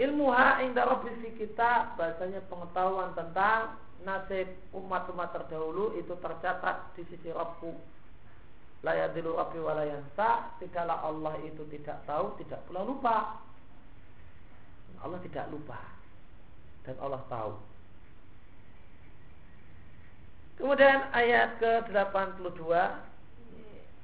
[0.00, 7.99] Ilmuha inda rabbi kita bahasanya pengetahuan tentang nasib umat-umat terdahulu itu tercatat di sisi Rabbu
[8.80, 9.76] la yadilu rabbi wa
[10.56, 13.44] tidaklah Allah itu tidak tahu tidak pula lupa
[15.00, 15.80] Allah tidak lupa
[16.84, 17.52] dan Allah tahu.
[20.60, 22.68] Kemudian ayat ke-82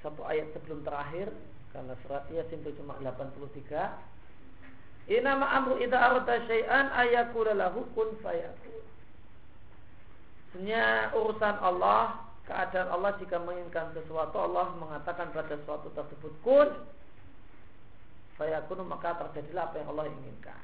[0.01, 1.29] satu ayat sebelum terakhir
[1.77, 5.13] karena surat Yasin itu cuma 83.
[5.13, 8.81] Inama amru idza arada syai'an ayakula lahu kun fayakun.
[11.13, 16.71] Urusan Allah, keadaan Allah jika menginginkan sesuatu Allah mengatakan pada sesuatu tersebut kun
[18.39, 20.63] fayakun maka terjadilah apa yang Allah inginkan.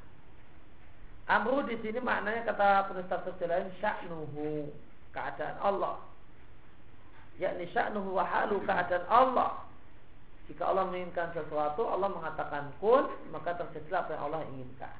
[1.31, 4.71] Amru di sini maknanya kata penulis tafsir lain sya'nuhu
[5.15, 5.97] keadaan Allah.
[7.39, 9.63] Yakni sya'nuhu wa halu keadaan Allah.
[10.51, 14.97] Jika Allah menginginkan sesuatu, Allah mengatakan kun, maka terjadilah apa yang Allah inginkan.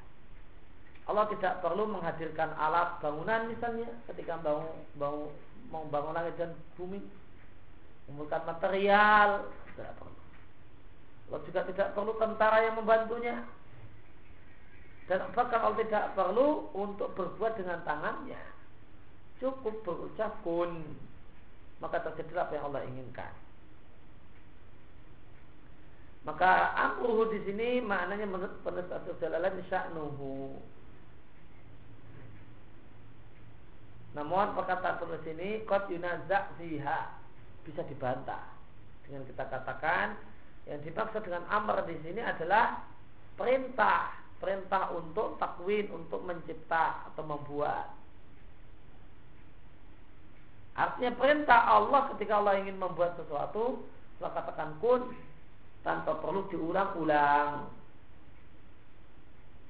[1.11, 5.35] Allah tidak perlu menghadirkan alat bangunan misalnya ketika bangun, bangun
[5.73, 7.01] mau bangun langit dan bumi,
[8.07, 10.21] mengumpulkan material, tidak perlu.
[11.33, 13.41] Allah juga tidak perlu tentara yang membantunya,
[15.11, 18.43] dan bahkan Allah tidak perlu untuk berbuat dengan tangannya.
[19.43, 20.87] Cukup berucap kun.
[21.83, 23.33] Maka terjadilah apa yang Allah inginkan.
[26.23, 28.87] Maka amruhu di sini maknanya menurut penulis
[29.19, 30.55] Jalalain sya'nuhu.
[34.13, 37.17] Namun perkataan penulis ini kot yunazak ziha
[37.65, 38.45] bisa dibantah
[39.09, 40.19] dengan kita katakan
[40.69, 42.85] yang dimaksud dengan amr di sini adalah
[43.41, 47.95] perintah perintah untuk takwin, untuk mencipta atau membuat.
[50.75, 53.87] Artinya perintah Allah ketika Allah ingin membuat sesuatu,
[54.19, 55.15] Allah katakan kun
[55.87, 57.71] tanpa perlu diulang-ulang.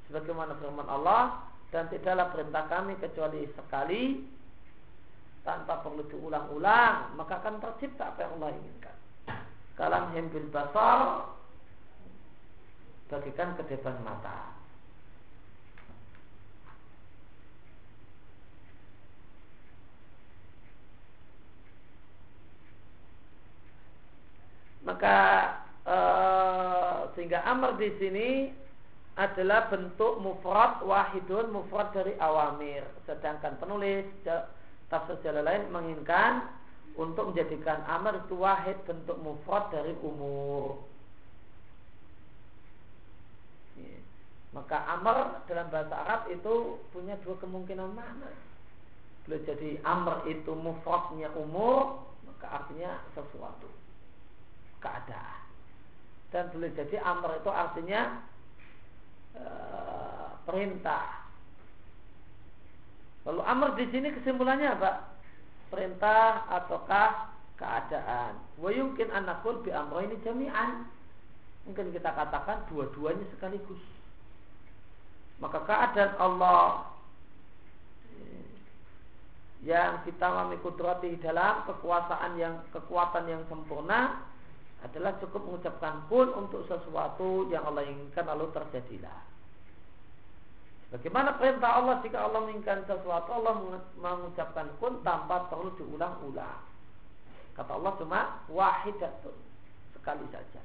[0.09, 4.21] Sebagaimana firman Allah dan tidaklah perintah kami kecuali sekali
[5.43, 8.97] tanpa perlu diulang-ulang maka akan tercipta apa yang Allah inginkan.
[9.75, 11.33] Kalam himbil basar
[13.09, 14.63] bagikan ke depan mata.
[24.83, 25.19] maka
[25.87, 25.97] e,
[27.15, 28.29] sehingga amr di sini
[29.17, 32.85] adalah bentuk mufrad wahidun mufrad dari awamir.
[33.05, 34.09] Sedangkan penulis
[34.89, 36.49] tafsir jalan lain menginginkan
[36.97, 40.81] untuk menjadikan amr itu wahid bentuk mufrad dari umur.
[44.53, 48.29] Maka amr dalam bahasa Arab itu punya dua kemungkinan makna.
[49.25, 53.69] Boleh jadi amr itu mufradnya umur maka artinya sesuatu.
[54.85, 55.41] Keadaan.
[56.33, 58.21] Dan boleh jadi amr itu artinya
[59.37, 61.23] Eh, perintah.
[63.23, 64.93] Lalu amr di sini kesimpulannya apa?
[65.71, 68.37] Perintah ataukah keadaan?
[68.59, 70.85] Wa yumkin anakul bi ini jami'an.
[71.63, 73.79] Mungkin kita katakan dua-duanya sekaligus.
[75.39, 76.93] Maka keadaan Allah
[79.63, 84.27] yang kita memikudrati dalam kekuasaan yang kekuatan yang sempurna
[84.83, 89.19] adalah cukup mengucapkan kun untuk sesuatu yang Allah inginkan lalu terjadilah.
[90.93, 96.61] Bagaimana perintah Allah jika Allah menginginkan sesuatu Allah mengucapkan kun tanpa perlu diulang-ulang.
[97.57, 98.21] Kata Allah cuma
[98.51, 99.37] wahidatun
[99.97, 100.63] sekali saja.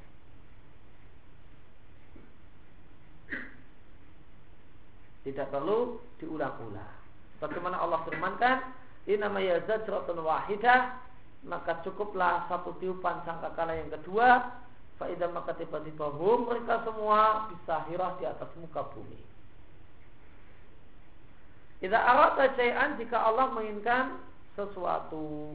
[5.24, 6.95] Tidak perlu diulang-ulang.
[7.38, 8.57] Bagaimana Allah firmankan,
[9.05, 11.07] "Ini namanya zajratun wahidah
[11.48, 14.60] maka cukuplah satu tiupan sangkakala yang kedua
[14.98, 19.22] Faidah maka tiba-tiba hum mereka semua bisa hirah di atas muka bumi.
[21.78, 24.18] Tidak arata syai'an jika Allah menginginkan
[24.58, 25.54] sesuatu.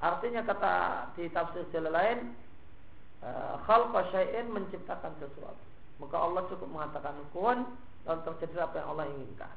[0.00, 0.74] Artinya kata
[1.12, 2.18] di tafsir jalan lain,
[3.20, 5.64] eh, khalqa syai'in menciptakan sesuatu.
[6.00, 7.68] Maka Allah cukup mengatakan kun
[8.08, 9.52] dan terjadi apa yang Allah inginkan.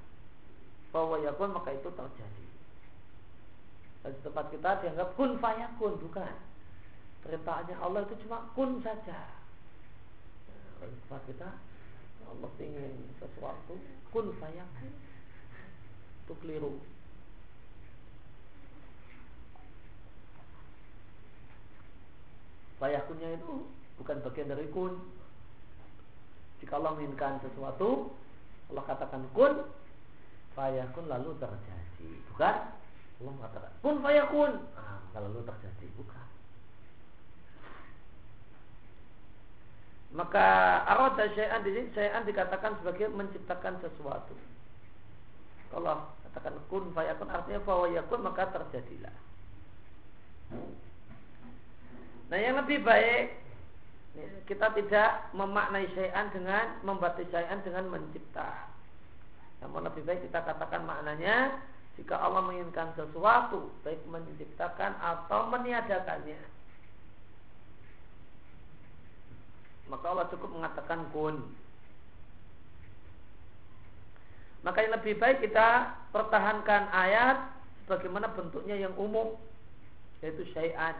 [0.92, 2.46] Bahwa yakun maka itu terjadi.
[4.00, 6.34] Dan di tempat kita dianggap kun fayakun bukan.
[7.20, 9.28] Perintahnya Allah itu cuma kun saja.
[10.80, 11.50] Nah, di tempat kita
[12.32, 13.76] Allah ingin sesuatu
[14.16, 14.94] kun fayakun.
[16.24, 16.80] Itu keliru.
[22.80, 23.68] Fayakunnya itu
[24.00, 24.96] bukan bagian dari kun.
[26.64, 28.16] Jika Allah menginginkan sesuatu,
[28.72, 29.68] Allah katakan kun,
[30.56, 32.12] fayakun lalu terjadi.
[32.32, 32.79] Bukan
[33.20, 34.52] Allah mengatakan kun fayakun.
[34.80, 36.28] Ah, kalau lu terjadi bukan.
[40.10, 40.48] Maka
[40.90, 44.34] arada syai'an di sini syai'an dikatakan sebagai menciptakan sesuatu.
[45.70, 49.14] Kalau katakan kun fayakun artinya bahwa yakun maka terjadilah.
[52.30, 53.38] Nah yang lebih baik
[54.48, 58.70] kita tidak memaknai syai'an dengan membatis syai'an dengan mencipta.
[59.60, 61.60] Namun lebih baik kita katakan maknanya
[62.00, 66.40] jika Allah menginginkan sesuatu baik menciptakan atau meniadakannya.
[69.92, 71.44] Maka Allah cukup mengatakan kun.
[74.64, 77.52] Maka yang lebih baik kita pertahankan ayat
[77.84, 79.36] sebagaimana bentuknya yang umum
[80.24, 80.96] yaitu syai'an.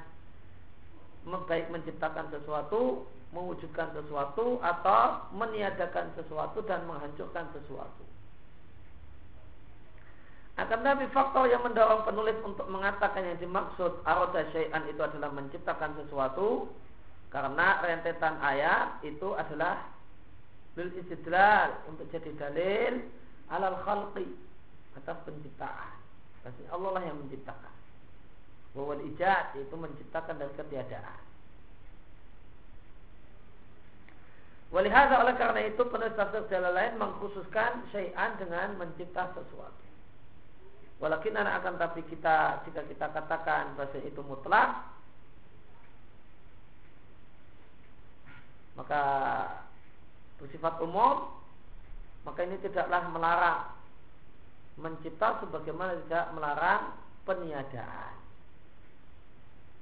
[1.48, 8.09] Baik menciptakan sesuatu mewujudkan sesuatu atau meniadakan sesuatu dan menghancurkan sesuatu
[10.66, 15.94] akan tapi faktor yang mendorong penulis untuk mengatakan yang dimaksud aroda syai'an itu adalah menciptakan
[16.04, 16.68] sesuatu
[17.30, 19.86] karena rentetan ayat itu adalah
[20.74, 23.06] bil istidlal untuk jadi dalil
[23.54, 24.26] alal khalqi
[24.98, 25.98] atas penciptaan.
[26.42, 27.76] Pasti Allah lah yang menciptakan.
[28.74, 31.22] Bahwa ijad itu menciptakan dari ketiadaan.
[34.70, 39.89] Walihada oleh karena itu penulis tafsir jalan lain mengkhususkan syai'an dengan mencipta sesuatu.
[41.00, 44.84] Walakin anak akan tapi kita jika kita katakan bahasa itu mutlak
[48.76, 49.04] maka
[50.44, 51.32] bersifat umum
[52.28, 53.80] maka ini tidaklah melarang
[54.80, 56.82] mencipta sebagaimana tidak melarang
[57.28, 58.16] peniadaan.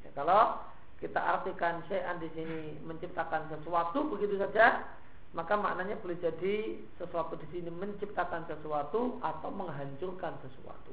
[0.06, 0.58] Ya, kalau
[0.98, 4.82] kita artikan syai'an di sini menciptakan sesuatu begitu saja,
[5.38, 10.92] maka maknanya boleh jadi sesuatu di sini menciptakan sesuatu atau menghancurkan sesuatu.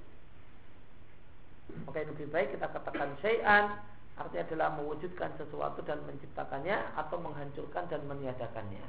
[1.85, 3.81] Maka yang lebih baik kita katakan syai'an
[4.15, 8.85] artinya adalah mewujudkan sesuatu dan menciptakannya atau menghancurkan dan meniadakannya.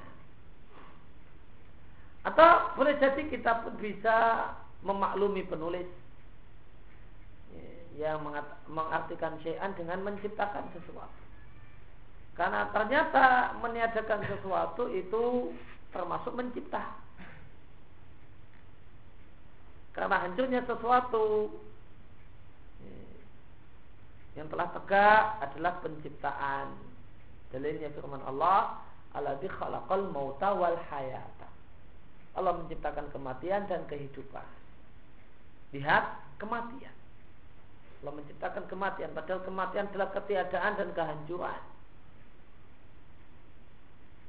[2.25, 4.49] Atau boleh jadi kita pun bisa
[4.85, 5.89] memaklumi penulis
[7.95, 8.21] yang
[8.67, 11.21] mengartikan syai'an dengan menciptakan sesuatu.
[12.35, 15.55] Karena ternyata meniadakan sesuatu itu
[15.95, 16.83] termasuk mencipta.
[19.95, 21.55] Karena hancurnya sesuatu
[24.35, 26.95] yang telah tegak adalah penciptaan
[27.55, 28.83] Dalilnya firman Allah,
[29.15, 31.47] "Alladzi khalaqal mauta wal hayata."
[32.35, 34.43] Allah menciptakan kematian dan kehidupan.
[35.71, 36.03] Lihat
[36.35, 36.91] kematian.
[38.03, 41.61] Allah menciptakan kematian padahal kematian adalah ketiadaan dan kehancuran.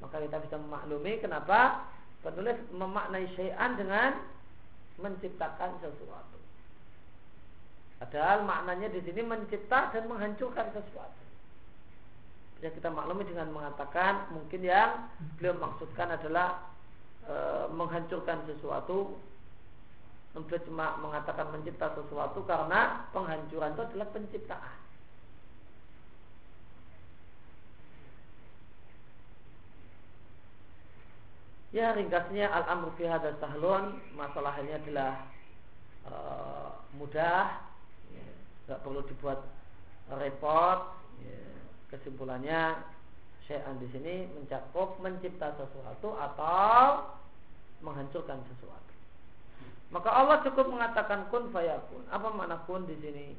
[0.06, 1.82] Maka kita bisa memaklumi kenapa
[2.22, 4.22] penulis memaknai syai'an dengan
[5.02, 6.35] menciptakan sesuatu.
[7.96, 11.22] Padahal maknanya di sini mencipta dan menghancurkan sesuatu.
[12.56, 15.08] Bisa kita maklumi dengan mengatakan mungkin yang
[15.40, 16.60] beliau maksudkan adalah
[17.24, 17.34] e,
[17.72, 19.16] menghancurkan sesuatu.
[20.36, 24.76] Beliau cuma mengatakan mencipta sesuatu karena penghancuran itu adalah penciptaan.
[31.72, 35.12] Ya ringkasnya al-amru fi hadha sahlun masalahnya adalah
[36.04, 36.14] e,
[37.00, 37.75] mudah
[38.66, 39.40] nggak perlu dibuat
[40.10, 40.94] repot.
[41.16, 41.40] Ya.
[41.96, 42.76] kesimpulannya
[43.46, 47.14] syai'an di sini mencakup mencipta sesuatu atau
[47.80, 48.92] menghancurkan sesuatu.
[49.94, 52.02] Maka Allah cukup mengatakan kun fayakun.
[52.10, 53.38] Apa makna kun di sini?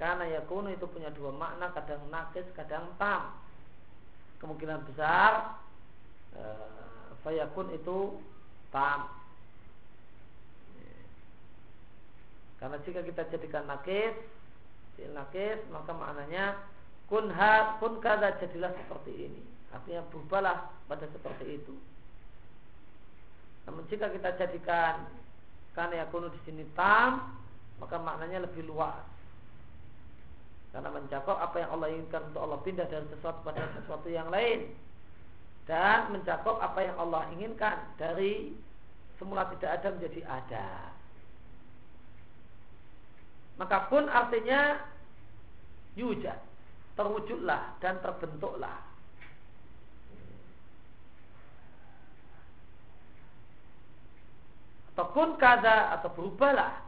[0.00, 3.36] Karena yakun itu punya dua makna kadang nakis kadang tam.
[4.40, 5.60] Kemungkinan besar
[6.32, 6.42] e,
[7.22, 8.18] fayakun itu
[8.72, 9.06] tam
[12.62, 14.14] Karena jika kita jadikan nakis,
[15.10, 16.62] nakis maka maknanya
[17.10, 19.42] kun ha, kun kada jadilah seperti ini.
[19.74, 21.74] Artinya berubahlah pada seperti itu.
[23.66, 25.10] Namun jika kita jadikan
[25.74, 27.34] karena yakunu di sini tam,
[27.82, 29.02] maka maknanya lebih luas.
[30.70, 34.70] Karena mencakup apa yang Allah inginkan untuk Allah pindah dari sesuatu pada sesuatu yang lain
[35.66, 38.54] dan mencakup apa yang Allah inginkan dari
[39.18, 40.91] semula tidak ada menjadi ada.
[43.60, 44.80] Maka pun artinya
[45.96, 46.40] yujad,
[46.96, 48.80] terwujudlah dan terbentuklah.
[54.92, 56.84] Atau kun kada atau berubahlah.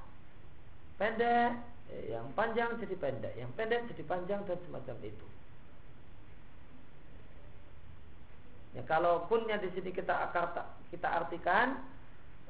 [1.00, 1.56] Pendek,
[1.90, 5.26] eh, yang panjang jadi pendek, yang pendek jadi panjang dan semacam itu.
[8.74, 10.50] Ya, kalau punnya di sini kita akar
[10.90, 11.78] kita artikan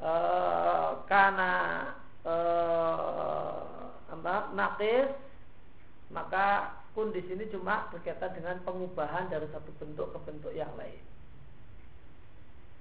[0.01, 1.53] eh, karena
[2.25, 3.74] eh,
[4.15, 5.11] apa nakis
[6.15, 11.03] maka kun di sini cuma berkaitan dengan pengubahan dari satu bentuk ke bentuk yang lain.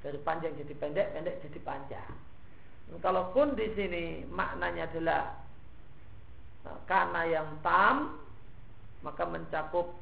[0.05, 2.11] Dari panjang jadi pendek pendek jadi panjang.
[2.91, 5.23] Dan kalau kun di sini maknanya adalah
[6.61, 8.21] e, karena yang tam
[9.01, 9.97] maka mencakup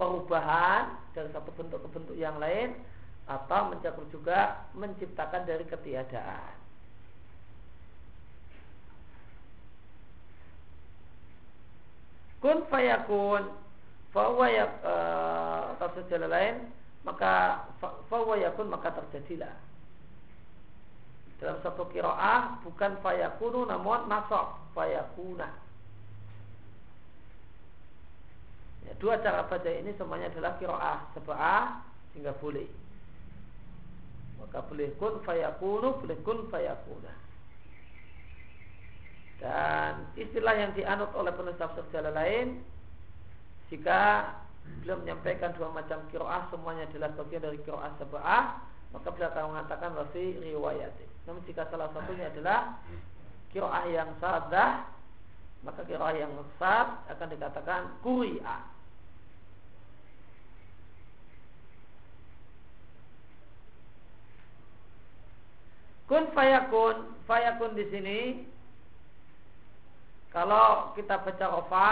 [0.00, 2.72] perubahan dari satu bentuk ke bentuk yang lain
[3.28, 6.63] atau mencakup juga menciptakan dari ketiadaan
[12.44, 13.48] kun fayakun.
[14.12, 16.54] Fahuwa ya uh, atau sejalan lain
[17.02, 17.64] maka
[18.12, 19.56] fahuwa yakun maka terjadilah.
[21.40, 24.60] Dalam satu kiroah bukan fayakunu namun nasab.
[24.76, 25.48] Fayakuna.
[28.84, 31.00] Ya, dua cara baca ini semuanya adalah kiroah.
[31.16, 31.80] Sebelah
[32.12, 32.68] sehingga boleh.
[34.38, 37.23] Maka boleh kun fayakunu boleh kun fayakuna
[39.44, 42.64] dan istilah yang dianut oleh penulis tafsir jalan lain
[43.68, 44.32] jika
[44.80, 48.64] beliau menyampaikan dua macam kiroah semuanya adalah bagian dari kiroah sebelah
[48.96, 50.96] maka beliau akan mengatakan wasi riwayat.
[51.28, 52.80] Namun jika salah satunya adalah
[53.52, 54.88] kiroah yang sadah
[55.60, 58.72] maka kiroah yang sad akan dikatakan kuri'ah.
[66.04, 68.18] Kun fayakun, fayakun di sini
[70.34, 71.90] kalau kita baca rofa,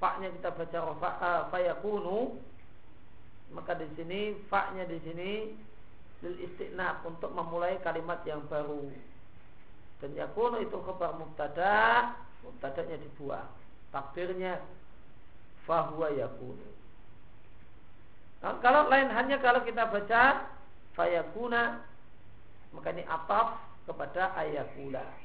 [0.00, 2.40] faknya kita baca rofa, uh, fayakunu,
[3.52, 5.30] maka di sini faknya di sini
[6.24, 8.88] lil istiqnaf untuk memulai kalimat yang baru.
[10.00, 13.48] Dan yakunu itu khabar mubtada, mubtadanya dibuang.
[13.92, 14.64] Takdirnya
[15.68, 16.68] fahuwa yakunu.
[18.40, 20.48] Nah, kalau lain hanya kalau kita baca
[20.96, 21.80] fayakuna
[22.72, 25.23] maka ini ataf kepada ayakula.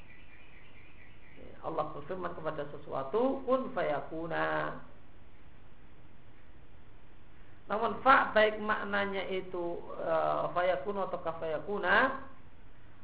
[1.66, 4.78] Allah berfirman kepada sesuatu kun fayakuna
[7.70, 10.16] namun fa baik maknanya itu e,
[10.58, 12.18] fayakuna atau kafayakuna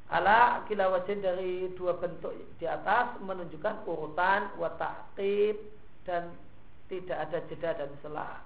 [0.10, 4.70] ala kila wajin dari dua bentuk di atas menunjukkan urutan wa
[6.06, 6.24] dan
[6.86, 8.38] tidak ada jeda dan selah.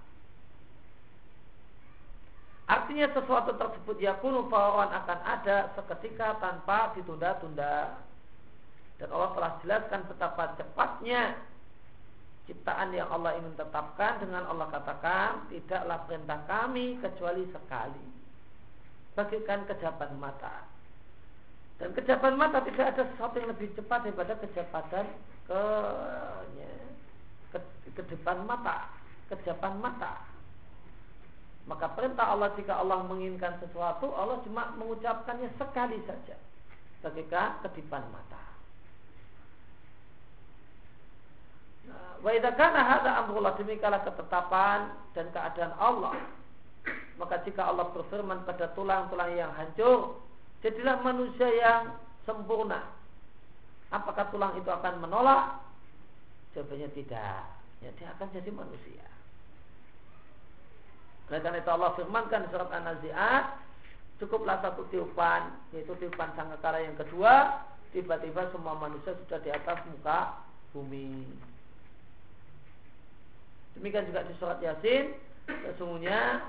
[2.70, 7.98] Artinya sesuatu tersebut yakunu fawawan akan ada seketika tanpa ditunda-tunda.
[9.00, 11.40] Dan Allah telah jelaskan betapa cepatnya
[12.52, 18.06] ciptaan yang Allah ingin tetapkan dengan Allah katakan tidaklah perintah kami kecuali sekali.
[19.16, 20.68] Bagikan kejapan mata.
[21.80, 25.06] Dan kejapan mata tidak ada sesuatu yang lebih cepat daripada kecepatan
[25.48, 25.62] ke,
[26.60, 26.72] ya,
[27.56, 27.58] ke,
[27.96, 28.04] ke
[28.44, 28.92] mata
[29.32, 30.28] kejapan mata.
[31.72, 36.36] Maka perintah Allah jika Allah menginginkan sesuatu Allah cuma mengucapkannya sekali saja.
[37.00, 38.50] Bagikan kedipan mata
[42.20, 46.16] Wa idza kana hadza amrullah demikianlah ketetapan dan keadaan Allah.
[47.20, 50.24] Maka jika Allah berfirman pada tulang-tulang yang hancur,
[50.64, 52.84] jadilah manusia yang sempurna.
[53.92, 55.60] Apakah tulang itu akan menolak?
[56.56, 57.44] Jawabannya tidak.
[57.80, 59.06] Ya, dia akan jadi manusia.
[61.30, 63.46] Oleh karena itu Allah firmankan surat An-Nazi'at,
[64.18, 67.64] cukuplah satu tiupan, yaitu tiupan sangkakala yang kedua,
[67.94, 70.42] tiba-tiba semua manusia sudah di atas muka
[70.74, 71.24] bumi.
[73.80, 75.16] Demikian juga di surat Yasin,
[75.48, 76.44] sesungguhnya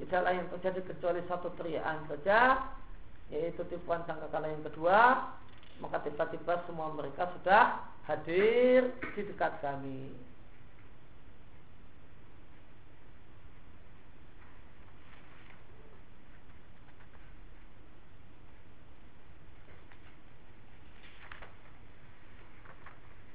[0.00, 2.64] tidaklah yang terjadi kecuali satu teriakan saja,
[3.28, 5.28] yaitu tipuan sangkakala yang kedua,
[5.84, 10.27] maka tiba-tiba semua mereka sudah hadir di dekat kami.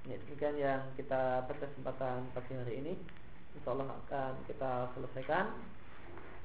[0.04, 2.93] Ya, demikian yang kita pada kesempatan pagi hari ini.
[3.56, 5.56] Insya Allah akan kita selesaikan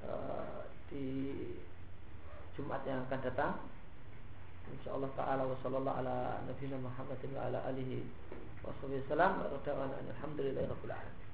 [0.07, 1.35] uh, di
[2.55, 3.59] Jumat yang akan datang.
[4.71, 8.07] Insya Allah Taala wa sallallahu ala nabiyina Muhammadin wa ala alihi
[8.63, 11.28] wa sallam wa alamin.